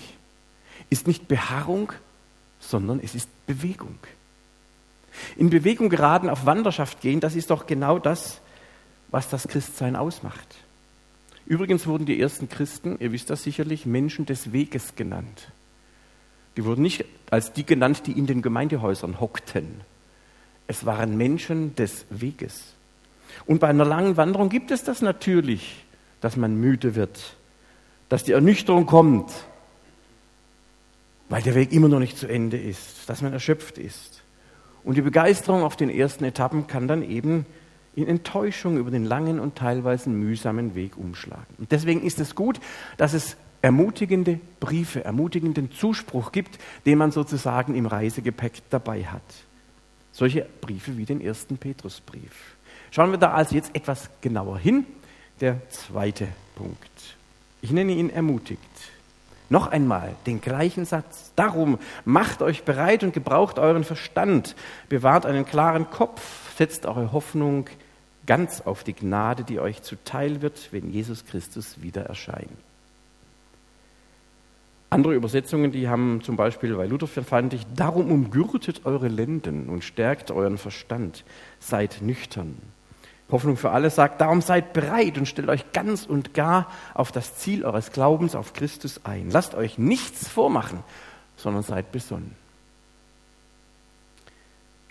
Ist 0.88 1.06
nicht 1.06 1.28
Beharrung, 1.28 1.92
sondern 2.58 3.00
es 3.02 3.14
ist 3.14 3.28
Bewegung. 3.46 3.98
In 5.36 5.50
Bewegung 5.50 5.88
geraten, 5.88 6.28
auf 6.28 6.46
Wanderschaft 6.46 7.00
gehen, 7.00 7.20
das 7.20 7.34
ist 7.34 7.50
doch 7.50 7.66
genau 7.66 7.98
das, 7.98 8.40
was 9.10 9.28
das 9.28 9.46
Christsein 9.48 9.96
ausmacht. 9.96 10.56
Übrigens 11.50 11.88
wurden 11.88 12.06
die 12.06 12.20
ersten 12.20 12.48
Christen, 12.48 12.96
ihr 13.00 13.10
wisst 13.10 13.28
das 13.28 13.42
sicherlich, 13.42 13.84
Menschen 13.84 14.24
des 14.24 14.52
Weges 14.52 14.94
genannt. 14.94 15.50
Die 16.56 16.64
wurden 16.64 16.82
nicht 16.82 17.04
als 17.28 17.52
die 17.52 17.66
genannt, 17.66 18.02
die 18.06 18.12
in 18.12 18.28
den 18.28 18.40
Gemeindehäusern 18.40 19.18
hockten. 19.18 19.80
Es 20.68 20.86
waren 20.86 21.16
Menschen 21.16 21.74
des 21.74 22.06
Weges. 22.08 22.74
Und 23.46 23.58
bei 23.58 23.66
einer 23.66 23.84
langen 23.84 24.16
Wanderung 24.16 24.48
gibt 24.48 24.70
es 24.70 24.84
das 24.84 25.02
natürlich, 25.02 25.84
dass 26.20 26.36
man 26.36 26.54
müde 26.54 26.94
wird, 26.94 27.34
dass 28.08 28.22
die 28.22 28.30
Ernüchterung 28.30 28.86
kommt, 28.86 29.32
weil 31.30 31.42
der 31.42 31.56
Weg 31.56 31.72
immer 31.72 31.88
noch 31.88 31.98
nicht 31.98 32.16
zu 32.16 32.28
Ende 32.28 32.58
ist, 32.58 33.08
dass 33.08 33.22
man 33.22 33.32
erschöpft 33.32 33.76
ist. 33.76 34.22
Und 34.84 34.96
die 34.96 35.02
Begeisterung 35.02 35.64
auf 35.64 35.74
den 35.74 35.90
ersten 35.90 36.22
Etappen 36.22 36.68
kann 36.68 36.86
dann 36.86 37.02
eben 37.02 37.44
in 37.94 38.06
Enttäuschung 38.06 38.76
über 38.76 38.90
den 38.90 39.04
langen 39.04 39.40
und 39.40 39.56
teilweise 39.56 40.10
mühsamen 40.10 40.74
Weg 40.74 40.96
umschlagen. 40.96 41.54
Und 41.58 41.72
deswegen 41.72 42.02
ist 42.02 42.20
es 42.20 42.34
gut, 42.34 42.60
dass 42.96 43.14
es 43.14 43.36
ermutigende 43.62 44.40
Briefe, 44.58 45.04
ermutigenden 45.04 45.70
Zuspruch 45.70 46.32
gibt, 46.32 46.58
den 46.86 46.98
man 46.98 47.10
sozusagen 47.10 47.74
im 47.74 47.86
Reisegepäck 47.86 48.62
dabei 48.70 49.04
hat. 49.04 49.22
Solche 50.12 50.46
Briefe 50.60 50.96
wie 50.96 51.04
den 51.04 51.20
ersten 51.20 51.58
Petrusbrief. 51.58 52.56
Schauen 52.90 53.10
wir 53.10 53.18
da 53.18 53.32
also 53.32 53.54
jetzt 53.54 53.74
etwas 53.74 54.10
genauer 54.20 54.58
hin. 54.58 54.86
Der 55.40 55.68
zweite 55.70 56.28
Punkt. 56.54 57.16
Ich 57.62 57.70
nenne 57.70 57.92
ihn 57.92 58.10
ermutigt. 58.10 58.60
Noch 59.48 59.68
einmal 59.68 60.14
den 60.26 60.40
gleichen 60.40 60.84
Satz. 60.84 61.32
Darum 61.34 61.78
macht 62.04 62.40
euch 62.40 62.62
bereit 62.64 63.02
und 63.02 63.12
gebraucht 63.12 63.58
euren 63.58 63.84
Verstand, 63.84 64.54
bewahrt 64.88 65.26
einen 65.26 65.44
klaren 65.44 65.90
Kopf, 65.90 66.49
setzt 66.60 66.84
eure 66.84 67.10
Hoffnung 67.12 67.70
ganz 68.26 68.60
auf 68.60 68.84
die 68.84 68.92
Gnade, 68.92 69.44
die 69.44 69.60
euch 69.60 69.80
zuteil 69.80 70.42
wird, 70.42 70.68
wenn 70.72 70.90
Jesus 70.90 71.24
Christus 71.24 71.80
wieder 71.80 72.02
erscheint. 72.02 72.50
Andere 74.90 75.14
Übersetzungen, 75.14 75.72
die 75.72 75.88
haben 75.88 76.20
zum 76.22 76.36
Beispiel 76.36 76.74
bei 76.74 76.84
Luther 76.84 77.06
fand 77.24 77.54
ich, 77.54 77.62
darum 77.74 78.12
umgürtet 78.12 78.82
eure 78.84 79.08
Lenden 79.08 79.70
und 79.70 79.84
stärkt 79.84 80.30
euren 80.30 80.58
Verstand, 80.58 81.24
seid 81.60 82.02
nüchtern. 82.02 82.58
Hoffnung 83.30 83.56
für 83.56 83.70
alle 83.70 83.88
sagt, 83.88 84.20
darum 84.20 84.42
seid 84.42 84.74
bereit 84.74 85.16
und 85.16 85.24
stellt 85.24 85.48
euch 85.48 85.72
ganz 85.72 86.04
und 86.04 86.34
gar 86.34 86.70
auf 86.92 87.10
das 87.10 87.36
Ziel 87.36 87.64
eures 87.64 87.90
Glaubens 87.90 88.34
auf 88.34 88.52
Christus 88.52 89.00
ein. 89.04 89.30
Lasst 89.30 89.54
euch 89.54 89.78
nichts 89.78 90.28
vormachen, 90.28 90.80
sondern 91.38 91.62
seid 91.62 91.90
besonnen. 91.90 92.39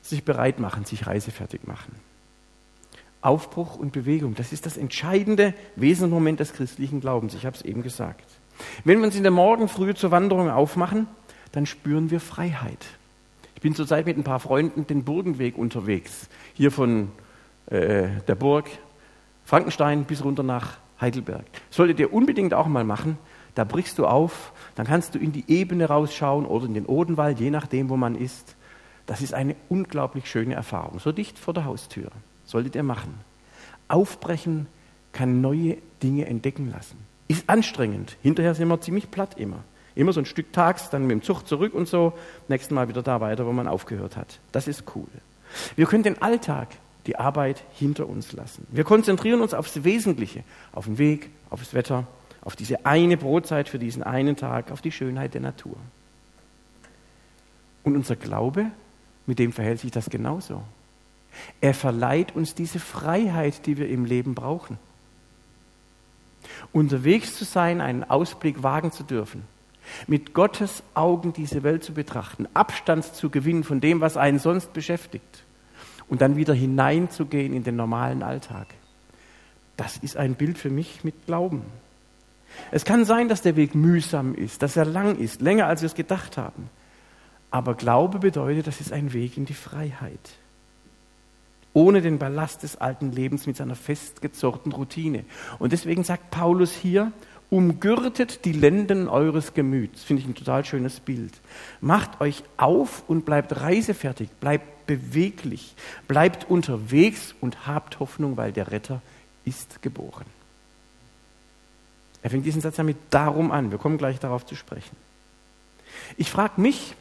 Sich 0.10 0.24
bereit 0.24 0.60
machen, 0.60 0.86
sich 0.86 1.06
reisefertig 1.06 1.62
machen. 1.66 1.94
Aufbruch 3.22 3.76
und 3.76 3.92
Bewegung, 3.92 4.34
das 4.34 4.52
ist 4.52 4.66
das 4.66 4.76
entscheidende 4.76 5.54
Wesensmoment 5.76 6.40
des 6.40 6.54
christlichen 6.54 7.00
Glaubens. 7.00 7.36
Ich 7.36 7.46
habe 7.46 7.56
es 7.56 7.62
eben 7.62 7.84
gesagt. 7.84 8.26
Wenn 8.84 8.98
wir 8.98 9.06
uns 9.06 9.16
in 9.16 9.22
der 9.22 9.32
Morgenfrühe 9.32 9.94
zur 9.94 10.10
Wanderung 10.10 10.50
aufmachen, 10.50 11.06
dann 11.52 11.68
spüren 11.68 12.10
wir 12.10 12.20
Freiheit. 12.20 12.86
Ich 13.54 13.62
bin 13.62 13.76
zurzeit 13.76 14.08
mit 14.08 14.18
ein 14.18 14.24
paar 14.24 14.40
Freunden 14.40 14.88
den 14.88 15.04
Burgenweg 15.04 15.58
unterwegs, 15.60 16.28
hier 16.54 16.72
von 16.72 17.12
äh, 17.68 18.08
der 18.28 18.36
Burg 18.36 18.66
Frankenstein 19.46 20.06
bis 20.06 20.24
runter 20.24 20.44
nach 20.44 20.78
Heidelberg. 21.00 21.46
Solltet 21.70 22.00
ihr 22.00 22.12
unbedingt 22.12 22.56
auch 22.56 22.68
mal 22.68 22.84
machen. 22.84 23.20
Da 23.54 23.64
brichst 23.64 24.00
du 24.00 24.08
auf, 24.08 24.54
dann 24.76 24.88
kannst 24.88 25.14
du 25.14 25.20
in 25.20 25.34
die 25.34 25.44
Ebene 25.48 25.86
rausschauen 25.86 26.46
oder 26.46 26.66
in 26.66 26.74
den 26.74 26.86
Odenwald, 26.86 27.40
je 27.40 27.52
nachdem, 27.52 27.90
wo 27.90 27.98
man 27.98 28.16
ist. 28.16 28.56
Das 29.10 29.22
ist 29.22 29.34
eine 29.34 29.56
unglaublich 29.70 30.30
schöne 30.30 30.54
Erfahrung, 30.54 31.00
so 31.00 31.12
dicht 31.12 31.40
vor 31.40 31.56
der 31.56 31.66
Haustür. 31.66 32.12
Solltet 32.46 32.76
ihr 32.76 32.84
machen. 32.84 33.16
Aufbrechen 33.88 34.68
kann 35.14 35.42
neue 35.42 35.78
Dinge 36.04 36.28
entdecken 36.28 36.70
lassen. 36.70 36.96
Ist 37.28 37.50
anstrengend. 37.50 38.18
Hinterher 38.22 38.54
sind 38.54 38.68
wir 38.68 38.80
ziemlich 38.82 39.10
platt 39.10 39.36
immer. 39.40 39.64
Immer 39.96 40.14
so 40.14 40.20
ein 40.20 40.28
Stück 40.28 40.54
tags, 40.54 40.92
dann 40.92 41.08
mit 41.08 41.12
dem 41.12 41.24
Zug 41.24 41.48
zurück 41.48 41.74
und 41.74 41.88
so. 41.88 42.14
Nächstes 42.50 42.70
Mal 42.70 42.88
wieder 42.88 43.02
da 43.02 43.20
weiter, 43.20 43.48
wo 43.48 43.52
man 43.52 43.68
aufgehört 43.68 44.16
hat. 44.16 44.38
Das 44.52 44.68
ist 44.68 44.84
cool. 44.96 45.08
Wir 45.76 45.88
können 45.88 46.04
den 46.04 46.22
Alltag 46.22 46.68
die 47.08 47.16
Arbeit 47.16 47.64
hinter 47.74 48.08
uns 48.08 48.34
lassen. 48.34 48.68
Wir 48.70 48.84
konzentrieren 48.84 49.42
uns 49.42 49.56
aufs 49.56 49.84
Wesentliche, 49.84 50.44
auf 50.72 50.86
den 50.86 51.00
Weg, 51.00 51.32
aufs 51.50 51.74
Wetter, 51.74 52.06
auf 52.42 52.56
diese 52.56 52.86
eine 52.86 53.18
Brotzeit 53.18 53.70
für 53.70 53.80
diesen 53.80 54.04
einen 54.04 54.36
Tag, 54.36 54.70
auf 54.70 54.84
die 54.84 54.92
Schönheit 54.92 55.34
der 55.34 55.42
Natur. 55.42 55.78
Und 57.84 57.96
unser 57.96 58.16
Glaube, 58.16 58.68
mit 59.30 59.38
dem 59.38 59.54
verhält 59.54 59.80
sich 59.80 59.92
das 59.92 60.10
genauso. 60.10 60.64
Er 61.62 61.76
verleiht 61.76 62.36
uns 62.36 62.56
diese 62.56 62.80
Freiheit, 62.80 63.68
die 63.68 63.78
wir 63.78 63.88
im 63.88 64.04
Leben 64.04 64.34
brauchen. 64.34 64.80
Unterwegs 66.72 67.36
zu 67.36 67.46
sein, 67.46 67.80
einen 67.80 68.04
Ausblick 68.04 68.64
wagen 68.64 68.92
zu 68.92 69.04
dürfen, 69.04 69.44
mit 70.08 70.34
Gottes 70.34 70.82
Augen 70.96 71.32
diese 71.32 71.62
Welt 71.62 71.84
zu 71.84 71.94
betrachten, 71.94 72.48
Abstand 72.56 73.06
zu 73.06 73.30
gewinnen 73.30 73.64
von 73.64 73.80
dem, 73.80 74.02
was 74.02 74.18
einen 74.18 74.40
sonst 74.40 74.74
beschäftigt 74.74 75.44
und 76.08 76.22
dann 76.22 76.36
wieder 76.36 76.56
hineinzugehen 76.56 77.54
in 77.54 77.64
den 77.64 77.76
normalen 77.76 78.24
Alltag. 78.24 78.66
Das 79.78 79.98
ist 79.98 80.18
ein 80.18 80.34
Bild 80.34 80.58
für 80.58 80.72
mich 80.72 81.04
mit 81.04 81.28
Glauben. 81.28 81.62
Es 82.72 82.84
kann 82.84 83.06
sein, 83.06 83.30
dass 83.30 83.44
der 83.44 83.56
Weg 83.56 83.76
mühsam 83.76 84.34
ist, 84.34 84.64
dass 84.64 84.76
er 84.76 84.86
lang 84.86 85.20
ist, 85.20 85.40
länger 85.40 85.68
als 85.68 85.82
wir 85.82 85.88
es 85.88 85.94
gedacht 85.94 86.36
haben. 86.36 86.68
Aber 87.52 87.74
Glaube 87.76 88.20
bedeutet, 88.20 88.68
das 88.68 88.82
ist 88.82 88.94
ein 88.94 89.14
Weg 89.14 89.38
in 89.38 89.46
die 89.46 89.54
Freiheit. 89.54 90.20
Ohne 91.74 92.02
den 92.02 92.20
Ballast 92.20 92.64
des 92.64 92.78
alten 92.78 93.12
Lebens 93.12 93.48
mit 93.48 93.58
seiner 93.58 93.76
festgezurrten 93.76 94.72
Routine. 94.72 95.24
Und 95.60 95.72
deswegen 95.72 96.04
sagt 96.04 96.32
Paulus 96.32 96.74
hier, 96.74 97.12
umgürtet 97.50 98.46
die 98.46 98.52
Lenden 98.52 99.08
eures 99.08 99.54
Gemüts. 99.54 100.04
Finde 100.04 100.22
ich 100.22 100.28
ein 100.28 100.36
total 100.36 100.66
schönes 100.66 101.00
Bild. 101.00 101.34
Macht 101.82 102.22
euch 102.22 102.44
auf 102.58 103.04
und 103.08 103.26
bleibt 103.26 103.60
reisefertig, 103.60 104.30
bleibt 104.40 104.86
beweglich, 104.86 105.76
bleibt 106.08 106.50
unterwegs 106.50 107.34
und 107.42 107.68
habt 107.68 108.00
Hoffnung, 108.00 108.38
weil 108.38 108.52
der 108.52 108.72
Retter 108.72 109.02
ist 109.46 109.82
geboren. 109.82 110.26
Er 112.22 112.30
fängt 112.30 112.46
diesen 112.46 112.62
Satz 112.62 112.76
damit 112.76 112.98
darum 113.10 113.52
an. 113.52 113.72
Wir 113.72 113.78
kommen 113.78 113.98
gleich 113.98 114.20
darauf 114.20 114.46
zu 114.46 114.56
sprechen. 114.56 114.96
Ich 116.18 116.30
frage 116.30 116.60
mich 116.60 116.96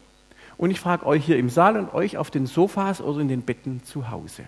und 0.58 0.72
ich 0.72 0.80
frage 0.80 1.06
euch 1.06 1.24
hier 1.24 1.38
im 1.38 1.48
Saal 1.48 1.78
und 1.78 1.94
euch 1.94 2.16
auf 2.18 2.30
den 2.30 2.46
Sofas 2.46 3.00
oder 3.00 3.20
in 3.20 3.28
den 3.28 3.42
Betten 3.42 3.82
zu 3.84 4.10
Hause. 4.10 4.44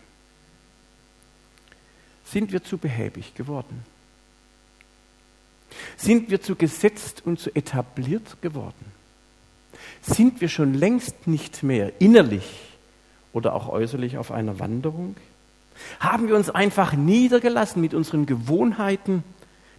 Sind 2.24 2.52
wir 2.52 2.62
zu 2.62 2.78
behäbig 2.78 3.34
geworden? 3.34 3.84
Sind 5.96 6.30
wir 6.30 6.40
zu 6.40 6.56
gesetzt 6.56 7.22
und 7.24 7.38
zu 7.38 7.54
etabliert 7.54 8.42
geworden? 8.42 8.92
Sind 10.02 10.40
wir 10.40 10.48
schon 10.48 10.74
längst 10.74 11.28
nicht 11.28 11.62
mehr 11.62 12.00
innerlich 12.00 12.44
oder 13.32 13.54
auch 13.54 13.68
äußerlich 13.68 14.18
auf 14.18 14.32
einer 14.32 14.58
Wanderung? 14.58 15.16
Haben 16.00 16.26
wir 16.26 16.34
uns 16.34 16.50
einfach 16.50 16.92
niedergelassen 16.92 17.80
mit 17.80 17.94
unseren 17.94 18.26
Gewohnheiten, 18.26 19.22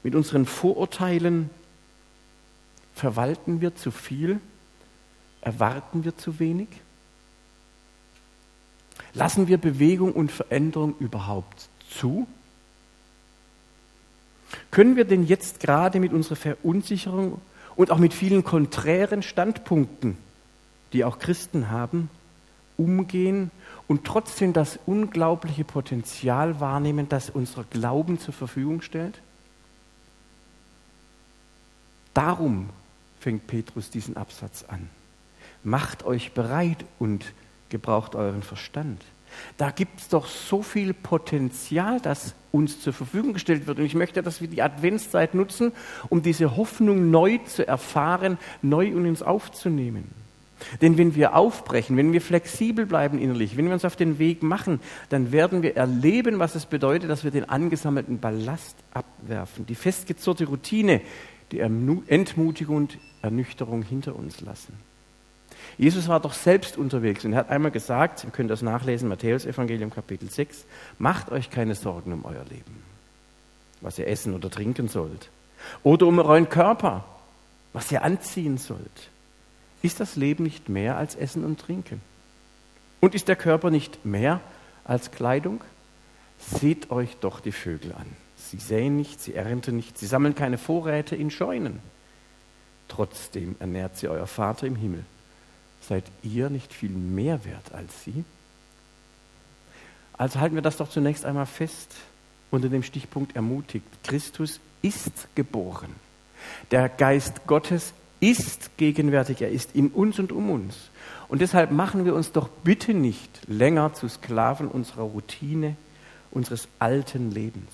mit 0.01 0.15
unseren 0.15 0.45
Vorurteilen? 0.45 1.49
Verwalten 2.95 3.59
wir 3.59 3.75
zu 3.75 3.91
viel? 3.91 4.39
Erwarten 5.41 6.03
wir 6.03 6.17
zu 6.17 6.39
wenig? 6.39 6.67
Lassen 9.13 9.47
wir 9.47 9.57
Bewegung 9.57 10.13
und 10.13 10.31
Veränderung 10.31 10.95
überhaupt 10.99 11.67
zu? 11.89 12.27
Können 14.69 14.95
wir 14.95 15.05
denn 15.05 15.25
jetzt 15.25 15.59
gerade 15.59 15.99
mit 15.99 16.13
unserer 16.13 16.35
Verunsicherung 16.35 17.41
und 17.75 17.91
auch 17.91 17.97
mit 17.97 18.13
vielen 18.13 18.43
konträren 18.43 19.23
Standpunkten, 19.23 20.17
die 20.93 21.03
auch 21.03 21.19
Christen 21.19 21.69
haben, 21.69 22.09
umgehen 22.77 23.51
und 23.87 24.05
trotzdem 24.05 24.53
das 24.53 24.79
unglaubliche 24.85 25.63
Potenzial 25.63 26.59
wahrnehmen, 26.59 27.09
das 27.09 27.29
unser 27.29 27.63
Glauben 27.65 28.19
zur 28.19 28.33
Verfügung 28.33 28.81
stellt? 28.81 29.19
Darum 32.13 32.69
fängt 33.19 33.47
Petrus 33.47 33.89
diesen 33.89 34.17
Absatz 34.17 34.63
an. 34.67 34.89
Macht 35.63 36.03
euch 36.03 36.33
bereit 36.33 36.85
und 36.99 37.33
gebraucht 37.69 38.15
euren 38.15 38.43
Verstand. 38.43 39.03
Da 39.57 39.71
gibt 39.71 39.99
es 39.99 40.07
doch 40.09 40.27
so 40.27 40.61
viel 40.61 40.93
Potenzial, 40.93 41.99
das 42.01 42.35
uns 42.51 42.81
zur 42.81 42.93
Verfügung 42.93 43.33
gestellt 43.33 43.67
wird. 43.67 43.79
Und 43.79 43.85
ich 43.85 43.95
möchte, 43.95 44.21
dass 44.21 44.41
wir 44.41 44.47
die 44.47 44.61
Adventszeit 44.61 45.33
nutzen, 45.33 45.71
um 46.09 46.21
diese 46.21 46.57
Hoffnung 46.57 47.11
neu 47.11 47.37
zu 47.39 47.65
erfahren, 47.65 48.37
neu 48.61 48.87
in 48.87 49.07
uns 49.07 49.23
aufzunehmen. 49.23 50.09
Denn 50.81 50.97
wenn 50.97 51.15
wir 51.15 51.35
aufbrechen, 51.35 51.97
wenn 51.97 52.13
wir 52.13 52.21
flexibel 52.21 52.85
bleiben 52.85 53.17
innerlich, 53.17 53.57
wenn 53.57 53.65
wir 53.65 53.73
uns 53.73 53.85
auf 53.85 53.95
den 53.95 54.19
Weg 54.19 54.43
machen, 54.43 54.79
dann 55.09 55.31
werden 55.31 55.63
wir 55.63 55.75
erleben, 55.75 56.37
was 56.37 56.53
es 56.53 56.67
bedeutet, 56.67 57.09
dass 57.09 57.23
wir 57.23 57.31
den 57.31 57.49
angesammelten 57.49 58.19
Ballast 58.19 58.75
abwerfen, 58.93 59.65
die 59.65 59.75
festgezurrte 59.75 60.45
Routine, 60.45 61.01
die 61.51 61.59
Entmutigung 61.59 62.75
und 62.75 62.97
Ernüchterung 63.23 63.81
hinter 63.81 64.15
uns 64.15 64.41
lassen. 64.41 64.73
Jesus 65.77 66.07
war 66.07 66.19
doch 66.19 66.33
selbst 66.33 66.77
unterwegs 66.77 67.25
und 67.25 67.33
er 67.33 67.39
hat 67.39 67.49
einmal 67.49 67.71
gesagt, 67.71 68.23
ihr 68.23 68.29
könnt 68.31 68.51
das 68.51 68.61
nachlesen, 68.61 69.09
Matthäus 69.09 69.45
Evangelium 69.45 69.89
Kapitel 69.89 70.29
6, 70.29 70.65
macht 70.99 71.31
euch 71.31 71.49
keine 71.49 71.75
Sorgen 71.75 72.13
um 72.13 72.25
euer 72.25 72.43
Leben, 72.45 72.83
was 73.81 73.97
ihr 73.97 74.07
essen 74.07 74.33
oder 74.33 74.49
trinken 74.49 74.87
sollt, 74.87 75.29
oder 75.83 76.07
um 76.07 76.19
euren 76.19 76.49
Körper, 76.49 77.05
was 77.73 77.91
ihr 77.91 78.03
anziehen 78.03 78.57
sollt. 78.57 79.09
Ist 79.81 79.99
das 79.99 80.15
Leben 80.15 80.43
nicht 80.43 80.69
mehr 80.69 80.97
als 80.97 81.15
Essen 81.15 81.43
und 81.43 81.59
Trinken? 81.59 82.01
Und 82.99 83.15
ist 83.15 83.27
der 83.27 83.35
Körper 83.35 83.71
nicht 83.71 84.05
mehr 84.05 84.41
als 84.83 85.11
Kleidung? 85.11 85.63
Seht 86.37 86.91
euch 86.91 87.17
doch 87.17 87.39
die 87.39 87.51
Vögel 87.51 87.93
an. 87.93 88.05
Sie 88.37 88.57
säen 88.57 88.95
nicht, 88.95 89.21
sie 89.21 89.33
ernten 89.33 89.75
nicht, 89.75 89.97
sie 89.97 90.07
sammeln 90.07 90.35
keine 90.35 90.57
Vorräte 90.57 91.15
in 91.15 91.31
Scheunen. 91.31 91.79
Trotzdem 92.87 93.55
ernährt 93.59 93.97
sie 93.97 94.07
euer 94.07 94.27
Vater 94.27 94.67
im 94.67 94.75
Himmel. 94.75 95.05
Seid 95.81 96.03
ihr 96.23 96.49
nicht 96.49 96.73
viel 96.73 96.89
mehr 96.89 97.43
wert 97.45 97.73
als 97.73 98.03
sie? 98.03 98.23
Also 100.13 100.39
halten 100.39 100.55
wir 100.55 100.61
das 100.61 100.77
doch 100.77 100.89
zunächst 100.89 101.25
einmal 101.25 101.47
fest 101.47 101.95
unter 102.51 102.69
dem 102.69 102.83
Stichpunkt 102.83 103.35
ermutigt. 103.35 103.87
Christus 104.03 104.59
ist 104.81 105.27
geboren. 105.35 105.95
Der 106.69 106.89
Geist 106.89 107.47
Gottes 107.47 107.93
ist 108.19 108.77
gegenwärtig. 108.77 109.41
Er 109.41 109.49
ist 109.49 109.75
in 109.75 109.87
uns 109.89 110.19
und 110.19 110.31
um 110.31 110.49
uns. 110.51 110.75
Und 111.27 111.41
deshalb 111.41 111.71
machen 111.71 112.05
wir 112.05 112.13
uns 112.13 112.31
doch 112.31 112.49
bitte 112.49 112.93
nicht 112.93 113.41
länger 113.47 113.93
zu 113.93 114.07
Sklaven 114.07 114.67
unserer 114.67 115.03
Routine, 115.03 115.75
unseres 116.29 116.67
alten 116.77 117.31
Lebens. 117.31 117.71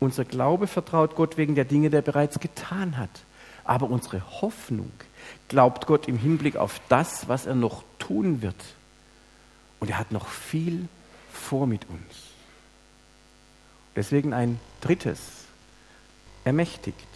Unser 0.00 0.24
Glaube 0.24 0.66
vertraut 0.66 1.14
Gott 1.14 1.36
wegen 1.36 1.54
der 1.54 1.64
Dinge, 1.64 1.90
die 1.90 1.96
er 1.96 2.02
bereits 2.02 2.40
getan 2.40 2.96
hat. 2.96 3.10
Aber 3.64 3.90
unsere 3.90 4.40
Hoffnung 4.40 4.90
glaubt 5.48 5.86
Gott 5.86 6.08
im 6.08 6.18
Hinblick 6.18 6.56
auf 6.56 6.80
das, 6.88 7.28
was 7.28 7.46
er 7.46 7.54
noch 7.54 7.82
tun 7.98 8.42
wird. 8.42 8.56
Und 9.80 9.90
er 9.90 9.98
hat 9.98 10.12
noch 10.12 10.28
viel 10.28 10.88
vor 11.32 11.66
mit 11.66 11.88
uns. 11.88 12.32
Deswegen 13.96 14.32
ein 14.32 14.58
drittes, 14.80 15.20
ermächtigt. 16.44 17.06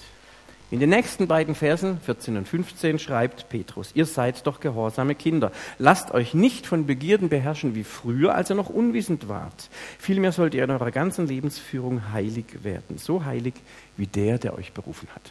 In 0.68 0.80
den 0.80 0.90
nächsten 0.90 1.28
beiden 1.28 1.54
Versen, 1.54 2.00
14 2.00 2.36
und 2.36 2.48
15, 2.48 2.98
schreibt 2.98 3.48
Petrus, 3.48 3.92
ihr 3.94 4.04
seid 4.04 4.48
doch 4.48 4.58
gehorsame 4.58 5.14
Kinder. 5.14 5.52
Lasst 5.78 6.10
euch 6.10 6.34
nicht 6.34 6.66
von 6.66 6.86
Begierden 6.86 7.28
beherrschen 7.28 7.76
wie 7.76 7.84
früher, 7.84 8.34
als 8.34 8.50
ihr 8.50 8.56
noch 8.56 8.68
unwissend 8.68 9.28
wart. 9.28 9.70
Vielmehr 9.98 10.32
sollt 10.32 10.54
ihr 10.54 10.64
in 10.64 10.70
eurer 10.72 10.90
ganzen 10.90 11.28
Lebensführung 11.28 12.12
heilig 12.12 12.64
werden, 12.64 12.98
so 12.98 13.24
heilig 13.24 13.54
wie 13.96 14.08
der, 14.08 14.38
der 14.38 14.54
euch 14.54 14.72
berufen 14.72 15.08
hat. 15.14 15.30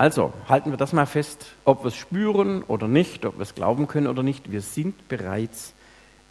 Also 0.00 0.32
halten 0.48 0.70
wir 0.70 0.78
das 0.78 0.94
mal 0.94 1.04
fest, 1.04 1.44
ob 1.66 1.84
wir 1.84 1.88
es 1.88 1.94
spüren 1.94 2.62
oder 2.62 2.88
nicht, 2.88 3.26
ob 3.26 3.36
wir 3.36 3.42
es 3.42 3.54
glauben 3.54 3.86
können 3.86 4.06
oder 4.06 4.22
nicht. 4.22 4.50
Wir 4.50 4.62
sind 4.62 5.08
bereits 5.08 5.74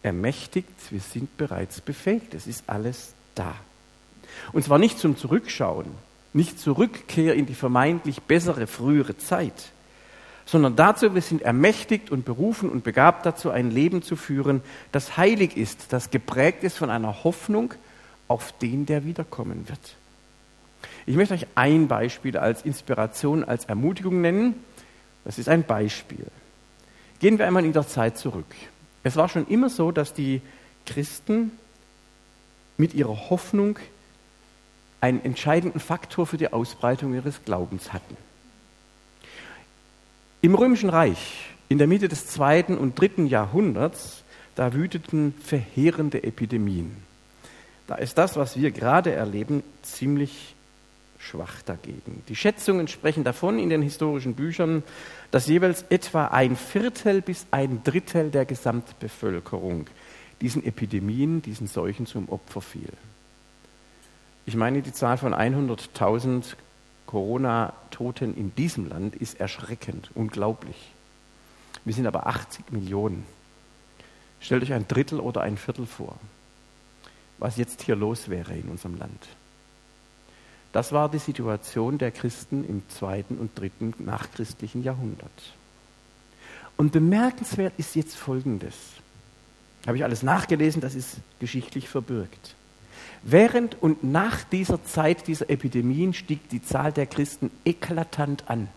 ermächtigt, 0.02 0.90
wir 0.90 0.98
sind 0.98 1.36
bereits 1.36 1.80
befähigt. 1.80 2.34
Es 2.34 2.48
ist 2.48 2.64
alles 2.66 3.14
da. 3.36 3.54
Und 4.50 4.64
zwar 4.64 4.80
nicht 4.80 4.98
zum 4.98 5.16
Zurückschauen, 5.16 5.86
nicht 6.32 6.58
zur 6.58 6.78
Rückkehr 6.78 7.36
in 7.36 7.46
die 7.46 7.54
vermeintlich 7.54 8.22
bessere 8.22 8.66
frühere 8.66 9.16
Zeit, 9.18 9.70
sondern 10.46 10.74
dazu, 10.74 11.14
wir 11.14 11.22
sind 11.22 11.42
ermächtigt 11.42 12.10
und 12.10 12.24
berufen 12.24 12.70
und 12.70 12.82
begabt 12.82 13.24
dazu, 13.24 13.50
ein 13.50 13.70
Leben 13.70 14.02
zu 14.02 14.16
führen, 14.16 14.62
das 14.90 15.16
heilig 15.16 15.56
ist, 15.56 15.92
das 15.92 16.10
geprägt 16.10 16.64
ist 16.64 16.76
von 16.76 16.90
einer 16.90 17.22
Hoffnung 17.22 17.72
auf 18.26 18.52
den, 18.58 18.84
der 18.84 19.04
wiederkommen 19.04 19.68
wird. 19.68 19.94
Ich 21.10 21.16
möchte 21.16 21.34
euch 21.34 21.48
ein 21.56 21.88
Beispiel 21.88 22.36
als 22.36 22.62
Inspiration, 22.62 23.42
als 23.42 23.64
Ermutigung 23.64 24.20
nennen. 24.20 24.54
Das 25.24 25.40
ist 25.40 25.48
ein 25.48 25.64
Beispiel. 25.64 26.24
Gehen 27.18 27.36
wir 27.36 27.48
einmal 27.48 27.64
in 27.64 27.72
der 27.72 27.88
Zeit 27.88 28.16
zurück. 28.16 28.46
Es 29.02 29.16
war 29.16 29.28
schon 29.28 29.48
immer 29.48 29.70
so, 29.70 29.90
dass 29.90 30.14
die 30.14 30.40
Christen 30.86 31.50
mit 32.76 32.94
ihrer 32.94 33.28
Hoffnung 33.28 33.80
einen 35.00 35.20
entscheidenden 35.24 35.80
Faktor 35.80 36.28
für 36.28 36.36
die 36.36 36.52
Ausbreitung 36.52 37.12
ihres 37.12 37.44
Glaubens 37.44 37.92
hatten. 37.92 38.16
Im 40.42 40.54
Römischen 40.54 40.90
Reich, 40.90 41.50
in 41.68 41.78
der 41.78 41.88
Mitte 41.88 42.06
des 42.06 42.28
zweiten 42.28 42.78
und 42.78 43.00
dritten 43.00 43.26
Jahrhunderts, 43.26 44.22
da 44.54 44.74
wüteten 44.74 45.34
verheerende 45.42 46.22
Epidemien. 46.22 46.94
Da 47.88 47.96
ist 47.96 48.16
das, 48.16 48.36
was 48.36 48.56
wir 48.56 48.70
gerade 48.70 49.10
erleben, 49.10 49.64
ziemlich 49.82 50.54
schwach 51.20 51.62
dagegen. 51.62 52.22
Die 52.28 52.36
Schätzungen 52.36 52.88
sprechen 52.88 53.24
davon 53.24 53.58
in 53.58 53.68
den 53.68 53.82
historischen 53.82 54.34
Büchern, 54.34 54.82
dass 55.30 55.46
jeweils 55.46 55.84
etwa 55.90 56.28
ein 56.28 56.56
Viertel 56.56 57.20
bis 57.20 57.46
ein 57.50 57.84
Drittel 57.84 58.30
der 58.30 58.46
Gesamtbevölkerung 58.46 59.86
diesen 60.40 60.64
Epidemien, 60.64 61.42
diesen 61.42 61.66
Seuchen 61.66 62.06
zum 62.06 62.28
Opfer 62.30 62.62
fiel. 62.62 62.92
Ich 64.46 64.56
meine, 64.56 64.80
die 64.80 64.92
Zahl 64.92 65.18
von 65.18 65.34
100.000 65.34 66.54
Corona-Toten 67.06 68.34
in 68.34 68.54
diesem 68.54 68.88
Land 68.88 69.14
ist 69.14 69.38
erschreckend, 69.38 70.10
unglaublich. 70.14 70.92
Wir 71.84 71.92
sind 71.92 72.06
aber 72.06 72.26
80 72.26 72.72
Millionen. 72.72 73.26
Stellt 74.40 74.62
euch 74.62 74.72
ein 74.72 74.88
Drittel 74.88 75.20
oder 75.20 75.42
ein 75.42 75.58
Viertel 75.58 75.84
vor, 75.84 76.16
was 77.38 77.58
jetzt 77.58 77.82
hier 77.82 77.96
los 77.96 78.30
wäre 78.30 78.56
in 78.56 78.68
unserem 78.68 78.96
Land. 78.96 79.28
Das 80.72 80.92
war 80.92 81.08
die 81.08 81.18
Situation 81.18 81.98
der 81.98 82.10
Christen 82.10 82.64
im 82.64 82.82
zweiten 82.88 83.38
und 83.38 83.58
dritten 83.58 83.94
nachchristlichen 83.98 84.84
Jahrhundert. 84.84 85.30
Und 86.76 86.92
bemerkenswert 86.92 87.74
ist 87.76 87.96
jetzt 87.96 88.16
Folgendes. 88.16 88.74
Habe 89.86 89.96
ich 89.96 90.04
alles 90.04 90.22
nachgelesen, 90.22 90.80
das 90.80 90.94
ist 90.94 91.16
geschichtlich 91.40 91.88
verbürgt. 91.88 92.54
Während 93.22 93.82
und 93.82 94.04
nach 94.04 94.44
dieser 94.44 94.82
Zeit 94.84 95.26
dieser 95.26 95.50
Epidemien 95.50 96.14
stieg 96.14 96.48
die 96.48 96.62
Zahl 96.62 96.92
der 96.92 97.06
Christen 97.06 97.50
eklatant 97.64 98.48
an. 98.48 98.68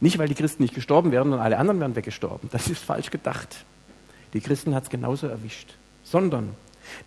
Nicht, 0.00 0.18
weil 0.18 0.28
die 0.28 0.34
Christen 0.34 0.62
nicht 0.62 0.74
gestorben 0.74 1.12
wären 1.12 1.32
und 1.32 1.38
alle 1.38 1.58
anderen 1.58 1.80
wären 1.80 1.96
weggestorben. 1.96 2.48
Das 2.50 2.68
ist 2.68 2.82
falsch 2.82 3.10
gedacht. 3.10 3.64
Die 4.32 4.40
Christen 4.40 4.74
hat 4.74 4.84
es 4.84 4.90
genauso 4.90 5.28
erwischt. 5.28 5.74
Sondern 6.02 6.50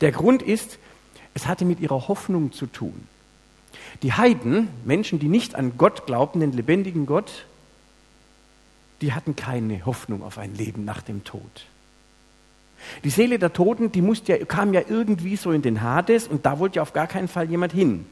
der 0.01 0.11
Grund 0.11 0.41
ist, 0.41 0.79
es 1.37 1.45
hatte 1.45 1.65
mit 1.65 1.79
ihrer 1.79 2.07
Hoffnung 2.07 2.51
zu 2.51 2.65
tun. 2.65 3.07
Die 4.01 4.13
Heiden, 4.13 4.69
Menschen, 4.85 5.19
die 5.19 5.27
nicht 5.27 5.53
an 5.53 5.73
Gott 5.77 6.07
glaubten, 6.07 6.39
den 6.39 6.51
lebendigen 6.51 7.05
Gott, 7.05 7.45
die 9.01 9.13
hatten 9.13 9.35
keine 9.35 9.85
Hoffnung 9.85 10.23
auf 10.23 10.39
ein 10.39 10.55
Leben 10.55 10.83
nach 10.83 11.03
dem 11.03 11.23
Tod. 11.23 11.67
Die 13.03 13.11
Seele 13.11 13.37
der 13.37 13.53
Toten, 13.53 13.91
die 13.91 14.03
ja, 14.25 14.37
kam 14.45 14.73
ja 14.73 14.81
irgendwie 14.89 15.35
so 15.35 15.51
in 15.51 15.61
den 15.61 15.83
Hades 15.83 16.27
und 16.27 16.43
da 16.47 16.57
wollte 16.57 16.77
ja 16.77 16.81
auf 16.81 16.93
gar 16.93 17.05
keinen 17.05 17.27
Fall 17.27 17.47
jemand 17.51 17.71
hin. 17.71 18.07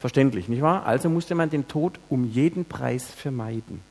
Verständlich, 0.00 0.48
nicht 0.48 0.62
wahr? 0.62 0.86
Also 0.86 1.10
musste 1.10 1.34
man 1.34 1.50
den 1.50 1.68
Tod 1.68 1.98
um 2.08 2.24
jeden 2.24 2.64
Preis 2.64 3.04
vermeiden. 3.04 3.82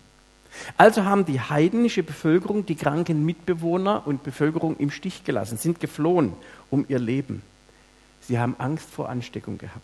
Also 0.77 1.05
haben 1.05 1.25
die 1.25 1.41
heidnische 1.41 2.01
Bevölkerung 2.01 2.65
die 2.65 2.75
kranken 2.75 3.23
Mitbewohner 3.23 4.01
und 4.07 4.23
Bevölkerung 4.23 4.77
im 4.77 4.89
Stich 4.89 5.23
gelassen, 5.23 5.59
sind 5.59 5.79
geflohen 5.79 6.33
um 6.71 6.85
ihr 6.87 6.99
Leben. 6.99 7.43
Sie 8.27 8.39
haben 8.39 8.55
Angst 8.57 8.89
vor 8.89 9.09
Ansteckung 9.09 9.57
gehabt. 9.57 9.81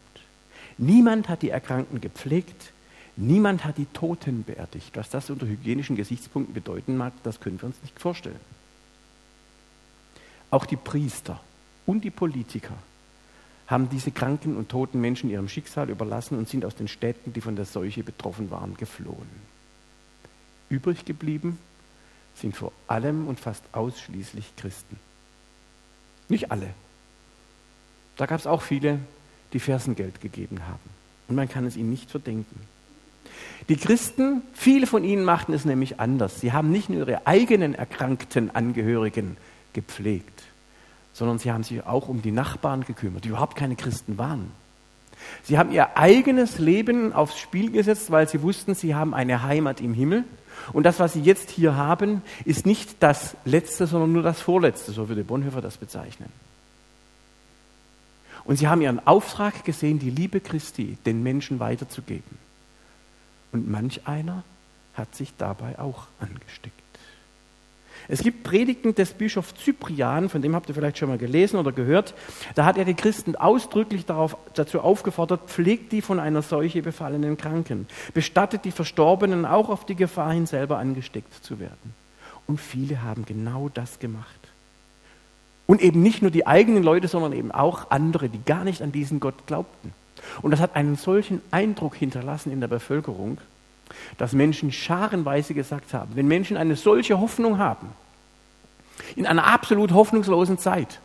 Niemand 0.77 1.29
hat 1.29 1.41
die 1.41 1.49
Erkrankten 1.49 2.01
gepflegt, 2.01 2.71
niemand 3.15 3.65
hat 3.65 3.77
die 3.77 3.85
Toten 3.85 4.43
beerdigt. 4.43 4.95
Was 4.95 5.09
das 5.09 5.29
unter 5.29 5.45
hygienischen 5.45 5.95
Gesichtspunkten 5.95 6.53
bedeuten 6.53 6.97
mag, 6.97 7.13
das 7.23 7.39
können 7.39 7.61
wir 7.61 7.67
uns 7.67 7.81
nicht 7.83 7.99
vorstellen. 7.99 8.39
Auch 10.49 10.65
die 10.65 10.77
Priester 10.77 11.39
und 11.85 12.03
die 12.03 12.09
Politiker 12.09 12.73
haben 13.67 13.89
diese 13.89 14.11
kranken 14.11 14.57
und 14.57 14.69
toten 14.69 14.99
Menschen 14.99 15.29
ihrem 15.29 15.47
Schicksal 15.47 15.89
überlassen 15.89 16.37
und 16.37 16.49
sind 16.49 16.65
aus 16.65 16.75
den 16.75 16.87
Städten, 16.89 17.31
die 17.31 17.41
von 17.41 17.55
der 17.55 17.65
Seuche 17.65 18.03
betroffen 18.03 18.51
waren, 18.51 18.75
geflohen. 18.75 19.29
Übrig 20.69 21.05
geblieben 21.05 21.57
sind 22.35 22.55
vor 22.55 22.71
allem 22.87 23.27
und 23.27 23.39
fast 23.39 23.63
ausschließlich 23.71 24.55
Christen. 24.57 24.97
Nicht 26.27 26.51
alle. 26.51 26.73
Da 28.17 28.25
gab 28.25 28.39
es 28.39 28.47
auch 28.47 28.61
viele, 28.61 28.99
die 29.53 29.59
Fersengeld 29.59 30.21
gegeben 30.21 30.59
haben. 30.67 30.89
Und 31.27 31.35
man 31.35 31.49
kann 31.49 31.65
es 31.65 31.75
ihnen 31.77 31.89
nicht 31.89 32.09
verdenken. 32.11 32.59
Die 33.69 33.75
Christen, 33.75 34.41
viele 34.53 34.87
von 34.87 35.03
ihnen 35.03 35.23
machten 35.23 35.53
es 35.53 35.65
nämlich 35.65 35.99
anders. 35.99 36.39
Sie 36.41 36.51
haben 36.51 36.71
nicht 36.71 36.89
nur 36.89 37.07
ihre 37.07 37.27
eigenen 37.27 37.75
erkrankten 37.75 38.53
Angehörigen 38.53 39.37
gepflegt, 39.73 40.43
sondern 41.13 41.39
sie 41.39 41.51
haben 41.51 41.63
sich 41.63 41.85
auch 41.85 42.09
um 42.09 42.21
die 42.21 42.31
Nachbarn 42.31 42.83
gekümmert, 42.85 43.23
die 43.23 43.29
überhaupt 43.29 43.55
keine 43.55 43.75
Christen 43.75 44.17
waren. 44.17 44.51
Sie 45.43 45.57
haben 45.57 45.71
ihr 45.71 45.97
eigenes 45.97 46.57
Leben 46.57 47.13
aufs 47.13 47.37
Spiel 47.37 47.71
gesetzt, 47.71 48.09
weil 48.09 48.27
sie 48.27 48.41
wussten, 48.41 48.73
sie 48.73 48.95
haben 48.95 49.13
eine 49.13 49.43
Heimat 49.43 49.79
im 49.79 49.93
Himmel. 49.93 50.23
Und 50.73 50.83
das, 50.83 50.99
was 50.99 51.13
sie 51.13 51.21
jetzt 51.21 51.51
hier 51.51 51.75
haben, 51.75 52.23
ist 52.45 52.65
nicht 52.65 53.01
das 53.01 53.35
Letzte, 53.45 53.87
sondern 53.87 54.13
nur 54.13 54.23
das 54.23 54.41
Vorletzte, 54.41 54.91
so 54.91 55.09
würde 55.09 55.23
Bonhoeffer 55.23 55.61
das 55.61 55.77
bezeichnen. 55.77 56.29
Und 58.43 58.57
sie 58.57 58.67
haben 58.67 58.81
ihren 58.81 59.05
Auftrag 59.05 59.63
gesehen, 59.63 59.99
die 59.99 60.09
Liebe 60.09 60.39
Christi 60.39 60.97
den 61.05 61.23
Menschen 61.23 61.59
weiterzugeben. 61.59 62.37
Und 63.51 63.69
manch 63.69 64.07
einer 64.07 64.43
hat 64.93 65.13
sich 65.15 65.33
dabei 65.37 65.77
auch 65.79 66.07
angesteckt. 66.19 66.81
Es 68.07 68.23
gibt 68.23 68.43
Predigten 68.43 68.95
des 68.95 69.13
Bischofs 69.13 69.53
Cyprian, 69.55 70.29
von 70.29 70.41
dem 70.41 70.55
habt 70.55 70.67
ihr 70.69 70.75
vielleicht 70.75 70.97
schon 70.97 71.09
mal 71.09 71.17
gelesen 71.17 71.57
oder 71.57 71.71
gehört. 71.71 72.13
Da 72.55 72.65
hat 72.65 72.77
er 72.77 72.85
die 72.85 72.93
Christen 72.93 73.35
ausdrücklich 73.35 74.05
darauf, 74.05 74.37
dazu 74.53 74.81
aufgefordert, 74.81 75.49
pflegt 75.49 75.91
die 75.91 76.01
von 76.01 76.19
einer 76.19 76.41
Seuche 76.41 76.81
befallenen 76.81 77.37
Kranken, 77.37 77.87
bestattet 78.13 78.65
die 78.65 78.71
Verstorbenen 78.71 79.45
auch 79.45 79.69
auf 79.69 79.85
die 79.85 79.95
Gefahr 79.95 80.33
hin, 80.33 80.45
selber 80.45 80.77
angesteckt 80.77 81.43
zu 81.43 81.59
werden. 81.59 81.93
Und 82.47 82.59
viele 82.59 83.03
haben 83.03 83.25
genau 83.25 83.69
das 83.73 83.99
gemacht. 83.99 84.50
Und 85.71 85.81
eben 85.81 86.03
nicht 86.03 86.21
nur 86.21 86.31
die 86.31 86.45
eigenen 86.45 86.83
Leute, 86.83 87.07
sondern 87.07 87.31
eben 87.31 87.49
auch 87.49 87.91
andere, 87.91 88.27
die 88.27 88.43
gar 88.43 88.65
nicht 88.65 88.81
an 88.81 88.91
diesen 88.91 89.21
Gott 89.21 89.47
glaubten. 89.47 89.93
Und 90.41 90.51
das 90.51 90.59
hat 90.59 90.75
einen 90.75 90.97
solchen 90.97 91.41
Eindruck 91.49 91.95
hinterlassen 91.95 92.51
in 92.51 92.59
der 92.59 92.67
Bevölkerung, 92.67 93.37
dass 94.17 94.33
Menschen 94.33 94.73
scharenweise 94.73 95.53
gesagt 95.53 95.93
haben, 95.93 96.13
wenn 96.15 96.27
Menschen 96.27 96.57
eine 96.57 96.75
solche 96.75 97.21
Hoffnung 97.21 97.57
haben, 97.57 97.87
in 99.15 99.25
einer 99.25 99.47
absolut 99.47 99.93
hoffnungslosen 99.93 100.57
Zeit, 100.57 100.99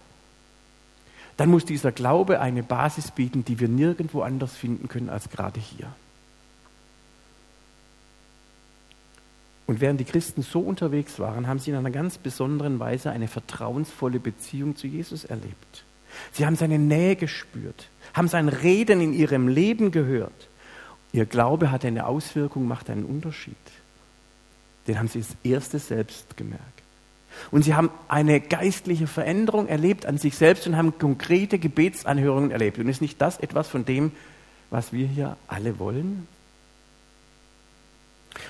dann 1.37 1.49
muss 1.49 1.65
dieser 1.65 1.93
Glaube 1.93 2.41
eine 2.41 2.65
Basis 2.65 3.13
bieten, 3.13 3.45
die 3.45 3.61
wir 3.61 3.69
nirgendwo 3.69 4.23
anders 4.23 4.57
finden 4.57 4.89
können 4.89 5.11
als 5.11 5.31
gerade 5.31 5.61
hier. 5.61 5.87
Und 9.67 9.81
während 9.81 9.99
die 9.99 10.05
Christen 10.05 10.43
so 10.43 10.61
unterwegs 10.61 11.19
waren, 11.19 11.49
haben 11.49 11.59
sie 11.59 11.71
in 11.71 11.77
einer 11.77 11.91
ganz 11.91 12.19
besonderen 12.19 12.79
Weise 12.79 13.11
eine 13.11 13.29
vertrauensvolle 13.29 14.21
Beziehung 14.21 14.77
zu 14.77 14.87
Jesus 14.87 15.25
erlebt. 15.25 15.85
Sie 16.33 16.47
haben 16.47 16.57
seine 16.57 16.79
Nähe 16.79 17.17
gespürt, 17.17 17.89
haben 18.15 18.29
sein 18.29 18.49
Reden 18.49 19.01
in 19.01 19.13
ihrem 19.13 19.49
Leben 19.49 19.91
gehört 19.91 20.49
Ihr 21.17 21.25
Glaube 21.25 21.71
hat 21.71 21.83
eine 21.87 22.07
Auswirkung, 22.07 22.69
macht 22.69 22.91
einen 22.91 23.07
Unterschied. 23.07 23.57
Den 24.87 24.99
haben 24.99 25.09
sie 25.09 25.21
als 25.21 25.35
erstes 25.45 25.89
selbst 25.89 26.37
gemerkt. 26.37 26.63
Und 27.51 27.63
sie 27.63 27.75
haben 27.75 27.91
eine 28.07 28.39
geistliche 28.39 29.07
Veränderung 29.07 29.67
erlebt 29.67 30.05
an 30.05 30.19
sich 30.19 30.37
selbst 30.37 30.67
und 30.67 30.77
haben 30.77 30.99
konkrete 30.99 31.59
Gebetsanhörungen 31.59 32.51
erlebt. 32.51 32.79
Und 32.79 32.89
ist 32.89 33.01
nicht 33.01 33.19
das 33.19 33.39
etwas 33.39 33.67
von 33.67 33.87
dem, 33.87 34.13
was 34.69 34.93
wir 34.93 35.07
hier 35.07 35.39
alle 35.49 35.79
wollen? 35.79 36.29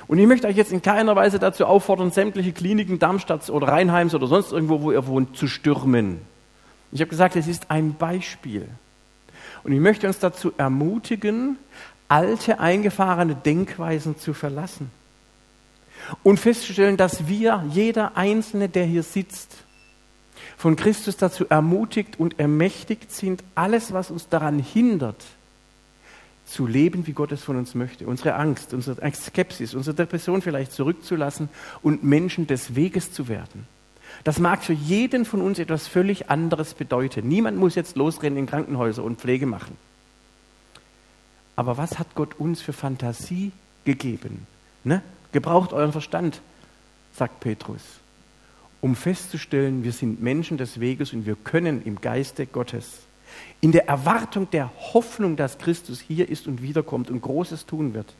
Und 0.09 0.19
ich 0.19 0.27
möchte 0.27 0.47
euch 0.47 0.57
jetzt 0.57 0.73
in 0.73 0.83
keiner 0.83 1.17
Weise 1.17 1.39
dazu 1.39 1.67
auffordern, 1.67 2.11
sämtliche 2.11 2.53
Kliniken 2.53 2.99
Darmstadts 2.99 3.51
oder 3.51 3.69
Rheinheims 3.69 4.15
oder 4.15 4.27
sonst 4.27 4.53
irgendwo, 4.53 4.83
wo 4.83 4.93
ihr 4.93 5.07
wohnt, 5.07 5.37
zu 5.37 5.49
stürmen. 5.49 6.21
Ich 6.93 7.01
habe 7.01 7.11
gesagt, 7.11 7.35
es 7.37 7.49
ist 7.49 7.71
ein 7.71 7.95
Beispiel. 7.95 8.69
Und 9.65 9.73
ich 9.73 9.81
möchte 9.81 10.07
uns 10.07 10.21
dazu 10.21 10.53
ermutigen, 10.57 11.59
alte, 12.09 12.61
eingefahrene 12.61 13.35
Denkweisen 13.35 14.17
zu 14.17 14.33
verlassen 14.33 14.91
und 16.23 16.39
festzustellen, 16.39 16.97
dass 16.97 17.27
wir, 17.27 17.65
jeder 17.71 18.17
Einzelne, 18.17 18.69
der 18.69 18.85
hier 18.85 19.03
sitzt, 19.03 19.57
von 20.57 20.77
Christus 20.77 21.17
dazu 21.17 21.47
ermutigt 21.49 22.19
und 22.19 22.39
ermächtigt 22.39 23.13
sind, 23.13 23.43
alles, 23.55 23.93
was 23.93 24.11
uns 24.11 24.29
daran 24.29 24.59
hindert, 24.59 25.23
zu 26.47 26.67
leben, 26.67 27.07
wie 27.07 27.13
Gott 27.13 27.33
es 27.33 27.43
von 27.43 27.57
uns 27.57 27.75
möchte, 27.75 28.07
unsere 28.07 28.37
Angst, 28.37 28.73
unsere 28.73 28.97
Skepsis, 29.13 29.75
unsere 29.75 29.97
Depression 29.97 30.43
vielleicht 30.43 30.73
zurückzulassen 30.73 31.49
und 31.83 32.05
Menschen 32.05 32.47
des 32.47 32.77
Weges 32.77 33.13
zu 33.13 33.29
werden. 33.29 33.67
Das 34.25 34.39
mag 34.39 34.63
für 34.63 34.73
jeden 34.73 35.25
von 35.25 35.43
uns 35.43 35.59
etwas 35.59 35.89
völlig 35.89 36.31
anderes 36.31 36.75
bedeuten. 36.75 37.29
Niemand 37.29 37.59
muss 37.59 37.75
jetzt 37.75 37.97
losrennen 37.97 38.39
in 38.39 38.47
Krankenhäuser 38.47 39.03
und 39.03 39.21
Pflege 39.21 39.47
machen. 39.47 39.77
Aber 41.57 41.77
was 41.77 41.99
hat 41.99 42.15
Gott 42.15 42.39
uns 42.39 42.61
für 42.61 42.73
Fantasie 42.73 43.51
gegeben? 43.85 44.47
Ne? 44.85 45.03
Gebraucht 45.33 45.73
euren 45.73 45.93
Verstand, 45.93 46.41
sagt 47.15 47.41
Petrus, 47.41 47.83
um 48.81 48.95
festzustellen, 48.95 49.83
wir 49.83 49.93
sind 49.93 50.23
Menschen 50.23 50.59
des 50.59 50.81
Weges 50.81 51.13
und 51.13 51.27
wir 51.27 51.35
können 51.35 51.83
im 51.85 52.01
Geiste 52.01 52.47
Gottes, 52.47 53.06
in 53.61 53.73
der 53.73 53.89
Erwartung 53.89 54.51
der 54.51 54.71
Hoffnung, 54.93 55.37
dass 55.37 55.59
Christus 55.59 56.01
hier 56.01 56.29
ist 56.29 56.47
und 56.47 56.63
wiederkommt 56.63 57.11
und 57.11 57.23
Großes 57.23 57.67
tun 57.67 57.95
wird, 57.95 58.15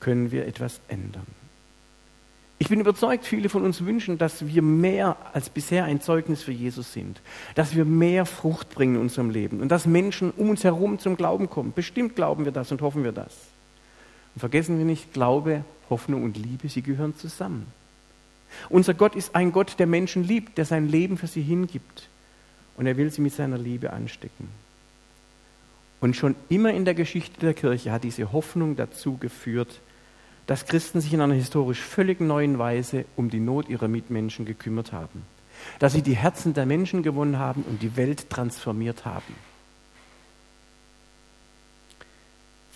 können 0.00 0.30
wir 0.30 0.46
etwas 0.46 0.80
ändern. 0.88 1.26
Ich 2.58 2.68
bin 2.68 2.80
überzeugt, 2.80 3.26
viele 3.26 3.50
von 3.50 3.64
uns 3.64 3.84
wünschen, 3.84 4.16
dass 4.16 4.46
wir 4.46 4.62
mehr 4.62 5.16
als 5.34 5.50
bisher 5.50 5.84
ein 5.84 6.00
Zeugnis 6.00 6.42
für 6.42 6.52
Jesus 6.52 6.92
sind, 6.92 7.20
dass 7.54 7.76
wir 7.76 7.84
mehr 7.84 8.24
Frucht 8.24 8.70
bringen 8.70 8.94
in 8.94 9.02
unserem 9.02 9.28
Leben 9.28 9.60
und 9.60 9.68
dass 9.68 9.86
Menschen 9.86 10.30
um 10.30 10.48
uns 10.50 10.64
herum 10.64 10.98
zum 10.98 11.16
Glauben 11.16 11.50
kommen. 11.50 11.74
Bestimmt 11.74 12.16
glauben 12.16 12.46
wir 12.46 12.52
das 12.52 12.72
und 12.72 12.80
hoffen 12.80 13.04
wir 13.04 13.12
das. 13.12 13.34
Und 14.34 14.40
vergessen 14.40 14.78
wir 14.78 14.86
nicht, 14.86 15.12
Glaube, 15.12 15.64
Hoffnung 15.90 16.24
und 16.24 16.38
Liebe, 16.38 16.68
sie 16.70 16.82
gehören 16.82 17.14
zusammen. 17.16 17.66
Unser 18.70 18.94
Gott 18.94 19.16
ist 19.16 19.34
ein 19.34 19.52
Gott, 19.52 19.78
der 19.78 19.86
Menschen 19.86 20.24
liebt, 20.24 20.56
der 20.56 20.64
sein 20.64 20.88
Leben 20.88 21.18
für 21.18 21.26
sie 21.26 21.42
hingibt 21.42 22.08
und 22.76 22.86
er 22.86 22.96
will 22.96 23.10
sie 23.10 23.22
mit 23.22 23.34
seiner 23.34 23.58
Liebe 23.58 23.92
anstecken. 23.92 24.48
Und 26.00 26.14
schon 26.14 26.34
immer 26.48 26.72
in 26.72 26.84
der 26.84 26.94
Geschichte 26.94 27.40
der 27.40 27.54
Kirche 27.54 27.90
hat 27.90 28.04
diese 28.04 28.32
Hoffnung 28.32 28.76
dazu 28.76 29.16
geführt, 29.16 29.80
dass 30.46 30.66
Christen 30.66 31.00
sich 31.00 31.12
in 31.12 31.20
einer 31.20 31.34
historisch 31.34 31.80
völlig 31.80 32.20
neuen 32.20 32.58
Weise 32.58 33.04
um 33.16 33.30
die 33.30 33.40
Not 33.40 33.68
ihrer 33.68 33.88
Mitmenschen 33.88 34.44
gekümmert 34.44 34.92
haben. 34.92 35.22
Dass 35.78 35.94
sie 35.94 36.02
die 36.02 36.16
Herzen 36.16 36.54
der 36.54 36.66
Menschen 36.66 37.02
gewonnen 37.02 37.38
haben 37.38 37.62
und 37.62 37.82
die 37.82 37.96
Welt 37.96 38.30
transformiert 38.30 39.04
haben. 39.04 39.34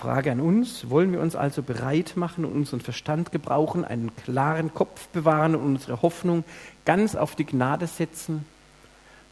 Frage 0.01 0.33
an 0.33 0.41
uns, 0.41 0.89
wollen 0.89 1.13
wir 1.13 1.21
uns 1.21 1.37
also 1.37 1.63
bereit 1.63 2.15
machen 2.17 2.47
und 2.47 2.53
unseren 2.53 2.81
Verstand 2.81 3.33
gebrauchen, 3.33 3.85
einen 3.85 4.11
klaren 4.17 4.73
Kopf 4.73 5.09
bewahren 5.09 5.55
und 5.55 5.63
unsere 5.63 6.01
Hoffnung 6.01 6.43
ganz 6.87 7.15
auf 7.15 7.37
die 7.37 7.45
Gnade 7.45 7.87
setzen? 7.87 8.47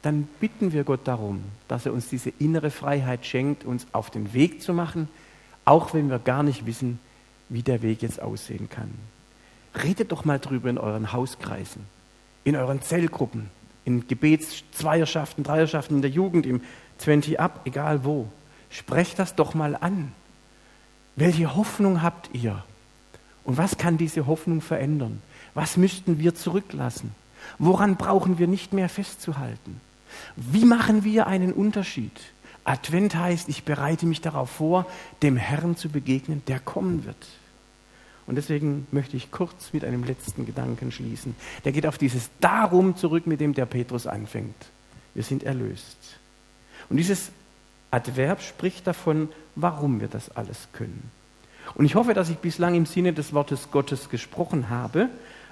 Dann 0.02 0.28
bitten 0.40 0.72
wir 0.72 0.84
Gott 0.84 1.00
darum, 1.04 1.42
dass 1.66 1.86
er 1.86 1.92
uns 1.92 2.08
diese 2.08 2.30
innere 2.38 2.70
Freiheit 2.70 3.26
schenkt, 3.26 3.64
uns 3.64 3.86
auf 3.92 4.10
den 4.10 4.32
Weg 4.32 4.62
zu 4.62 4.72
machen, 4.72 5.08
auch 5.64 5.92
wenn 5.92 6.08
wir 6.08 6.18
gar 6.18 6.42
nicht 6.42 6.66
wissen, 6.66 7.00
wie 7.48 7.62
der 7.62 7.82
Weg 7.82 8.02
jetzt 8.02 8.22
aussehen 8.22 8.68
kann. 8.68 8.90
Redet 9.82 10.12
doch 10.12 10.24
mal 10.24 10.38
drüber 10.38 10.70
in 10.70 10.78
euren 10.78 11.12
Hauskreisen, 11.12 11.82
in 12.44 12.56
euren 12.56 12.80
Zellgruppen, 12.82 13.50
in 13.84 14.06
Gebetszweierschaften, 14.06 15.44
Dreierschaften, 15.44 15.96
in 15.96 16.02
der 16.02 16.10
Jugend, 16.10 16.46
im 16.46 16.62
20 16.98 17.40
Up, 17.40 17.62
egal 17.64 18.04
wo. 18.04 18.28
Sprecht 18.70 19.18
das 19.18 19.34
doch 19.34 19.54
mal 19.54 19.76
an. 19.76 20.12
Welche 21.16 21.56
Hoffnung 21.56 22.02
habt 22.02 22.30
ihr? 22.32 22.62
Und 23.44 23.56
was 23.56 23.78
kann 23.78 23.96
diese 23.98 24.26
Hoffnung 24.26 24.60
verändern? 24.60 25.22
Was 25.54 25.76
müssten 25.76 26.18
wir 26.18 26.34
zurücklassen? 26.34 27.14
Woran 27.58 27.96
brauchen 27.96 28.38
wir 28.38 28.46
nicht 28.46 28.72
mehr 28.72 28.88
festzuhalten? 28.88 29.80
Wie 30.36 30.64
machen 30.64 31.04
wir 31.04 31.26
einen 31.26 31.52
Unterschied? 31.52 32.12
Advent 32.64 33.14
heißt, 33.14 33.48
ich 33.48 33.64
bereite 33.64 34.06
mich 34.06 34.20
darauf 34.20 34.50
vor, 34.50 34.86
dem 35.22 35.36
Herrn 35.36 35.76
zu 35.76 35.88
begegnen, 35.88 36.42
der 36.46 36.60
kommen 36.60 37.04
wird. 37.04 37.26
Und 38.26 38.36
deswegen 38.36 38.86
möchte 38.90 39.16
ich 39.16 39.30
kurz 39.30 39.72
mit 39.72 39.86
einem 39.86 40.04
letzten 40.04 40.44
Gedanken 40.44 40.92
schließen. 40.92 41.34
Der 41.64 41.72
geht 41.72 41.86
auf 41.86 41.96
dieses 41.96 42.28
Darum 42.40 42.94
zurück, 42.94 43.26
mit 43.26 43.40
dem 43.40 43.54
der 43.54 43.64
Petrus 43.64 44.06
anfängt. 44.06 44.66
Wir 45.14 45.22
sind 45.22 45.44
erlöst. 45.44 45.96
Und 46.90 46.98
dieses 46.98 47.30
Adverb 47.90 48.42
spricht 48.42 48.86
davon, 48.86 49.30
warum 49.54 50.00
wir 50.00 50.08
das 50.08 50.30
alles 50.36 50.68
können. 50.74 51.10
Und 51.74 51.86
ich 51.86 51.94
hoffe, 51.94 52.12
dass 52.12 52.28
ich 52.28 52.36
bislang 52.36 52.74
im 52.74 52.84
Sinne 52.84 53.14
des 53.14 53.32
Wortes 53.32 53.70
Gottes 53.70 54.10
gesprochen 54.10 54.68
habe, 54.68 55.08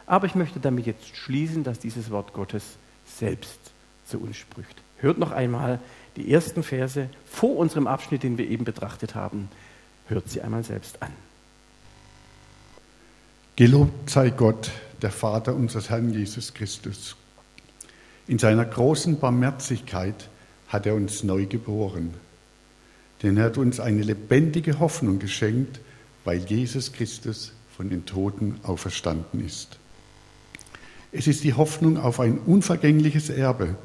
aber 0.06 0.26
ich 0.26 0.34
möchte 0.34 0.60
damit 0.60 0.86
jetzt 0.86 1.16
schließen, 1.16 1.64
dass 1.64 1.78
dieses 1.78 2.10
Wort 2.10 2.34
Gottes 2.34 2.76
selbst 3.06 3.58
zu 4.06 4.18
uns 4.20 4.36
spricht. 4.36 4.82
Hört 4.98 5.18
noch 5.18 5.32
einmal 5.32 5.80
die 6.16 6.32
ersten 6.32 6.62
Verse 6.62 7.08
vor 7.26 7.56
unserem 7.56 7.86
Abschnitt, 7.86 8.22
den 8.22 8.38
wir 8.38 8.48
eben 8.48 8.64
betrachtet 8.64 9.14
haben. 9.14 9.48
Hört 10.08 10.28
sie 10.28 10.40
einmal 10.40 10.64
selbst 10.64 11.02
an. 11.02 11.12
Gelobt 13.56 14.10
sei 14.10 14.30
Gott, 14.30 14.70
der 15.02 15.10
Vater 15.10 15.54
unseres 15.54 15.90
Herrn 15.90 16.12
Jesus 16.12 16.54
Christus. 16.54 17.16
In 18.26 18.38
seiner 18.38 18.64
großen 18.64 19.18
Barmherzigkeit 19.18 20.28
hat 20.68 20.86
er 20.86 20.94
uns 20.94 21.22
neu 21.22 21.46
geboren. 21.46 22.14
Denn 23.22 23.36
er 23.36 23.44
hat 23.44 23.56
uns 23.56 23.80
eine 23.80 24.02
lebendige 24.02 24.78
Hoffnung 24.78 25.18
geschenkt, 25.18 25.80
weil 26.24 26.38
Jesus 26.38 26.92
Christus 26.92 27.52
von 27.76 27.88
den 27.88 28.04
Toten 28.04 28.58
auferstanden 28.62 29.44
ist. 29.44 29.78
Es 31.12 31.26
ist 31.26 31.44
die 31.44 31.54
Hoffnung 31.54 31.98
auf 31.98 32.20
ein 32.20 32.38
unvergängliches 32.38 33.30
Erbe, 33.30 33.76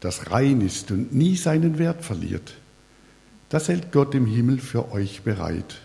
das 0.00 0.30
rein 0.30 0.60
ist 0.60 0.90
und 0.90 1.14
nie 1.14 1.36
seinen 1.36 1.78
Wert 1.78 2.04
verliert. 2.04 2.54
Das 3.50 3.68
hält 3.68 3.92
Gott 3.92 4.14
im 4.14 4.26
Himmel 4.26 4.58
für 4.58 4.92
euch 4.92 5.22
bereit 5.22 5.80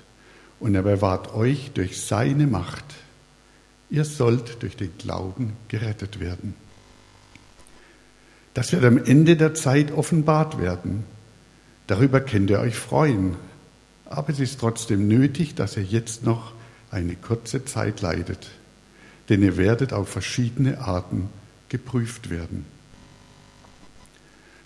und 0.60 0.75
er 0.75 0.84
bewahrt 0.84 1.34
euch 1.34 1.71
durch 1.73 2.01
seine 2.01 2.47
Macht. 2.47 2.86
Ihr 3.89 4.06
sollt 4.06 4.62
durch 4.62 4.78
den 4.78 4.91
Glauben 4.97 5.54
gerettet 5.67 6.19
werden. 6.19 6.56
Das 8.54 8.71
wird 8.71 8.86
am 8.86 8.97
Ende 8.97 9.36
der 9.36 9.54
Zeit 9.54 9.91
offenbart 9.91 10.60
werden. 10.60 11.04
Darüber 11.88 12.21
könnt 12.21 12.49
ihr 12.49 12.60
euch 12.60 12.75
freuen. 12.75 13.36
Aber 14.06 14.30
es 14.30 14.39
ist 14.39 14.60
trotzdem 14.60 15.08
nötig, 15.08 15.56
dass 15.56 15.75
ihr 15.75 15.84
jetzt 15.84 16.23
noch 16.23 16.54
eine 16.89 17.15
kurze 17.15 17.65
Zeit 17.65 18.01
leidet, 18.01 18.49
denn 19.30 19.41
ihr 19.41 19.58
werdet 19.58 19.91
auf 19.91 20.08
verschiedene 20.08 20.80
Arten 20.80 21.30
geprüft 21.69 22.30
werden. 22.30 22.65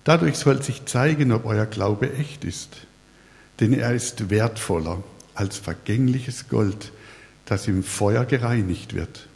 Dadurch 0.10 0.38
soll 0.38 0.64
sich 0.64 0.86
zeigen, 0.86 1.32
ob 1.32 1.46
euer 1.46 1.68
Glaube 1.68 2.12
echt 2.12 2.44
ist, 2.44 2.78
denn 3.60 3.74
er 3.74 3.94
ist 3.94 4.32
wertvoller 4.32 5.04
als 5.36 5.58
vergängliches 5.60 6.50
Gold, 6.50 6.92
das 7.46 7.68
im 7.68 7.84
Feuer 7.84 8.26
gereinigt 8.26 8.96
wird. 8.96 9.28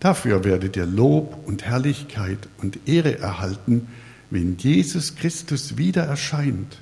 Dafür 0.00 0.44
werdet 0.44 0.78
ihr 0.78 0.86
Lob 0.86 1.46
und 1.46 1.66
Herrlichkeit 1.66 2.38
und 2.62 2.88
Ehre 2.88 3.18
erhalten, 3.18 3.86
wenn 4.30 4.56
Jesus 4.56 5.14
Christus 5.14 5.76
wieder 5.76 6.04
erscheint. 6.04 6.78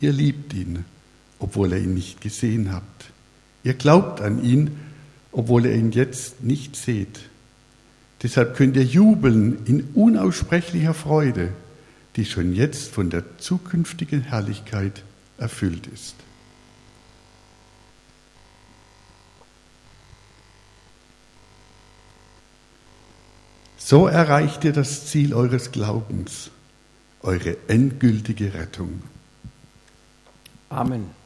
Ihr 0.00 0.12
liebt 0.12 0.54
ihn, 0.54 0.84
obwohl 1.38 1.70
ihr 1.70 1.78
ihn 1.78 1.94
nicht 1.94 2.20
gesehen 2.20 2.72
habt. 2.72 3.04
Ihr 3.62 3.74
glaubt 3.74 4.20
an 4.20 4.42
ihn, 4.42 4.80
obwohl 5.30 5.66
ihr 5.66 5.74
ihn 5.76 5.92
jetzt 5.92 6.42
nicht 6.42 6.74
seht. 6.74 7.20
Deshalb 8.24 8.56
könnt 8.56 8.74
ihr 8.76 8.84
jubeln 8.84 9.66
in 9.66 9.90
unaussprechlicher 9.92 10.94
Freude, 10.94 11.52
die 12.16 12.24
schon 12.24 12.54
jetzt 12.54 12.90
von 12.90 13.10
der 13.10 13.36
zukünftigen 13.36 14.22
Herrlichkeit 14.22 15.02
erfüllt 15.36 15.86
ist. 15.86 16.14
So 23.76 24.06
erreicht 24.06 24.64
ihr 24.64 24.72
das 24.72 25.06
Ziel 25.06 25.34
eures 25.34 25.70
Glaubens, 25.70 26.50
eure 27.20 27.58
endgültige 27.68 28.54
Rettung. 28.54 29.02
Amen. 30.70 31.23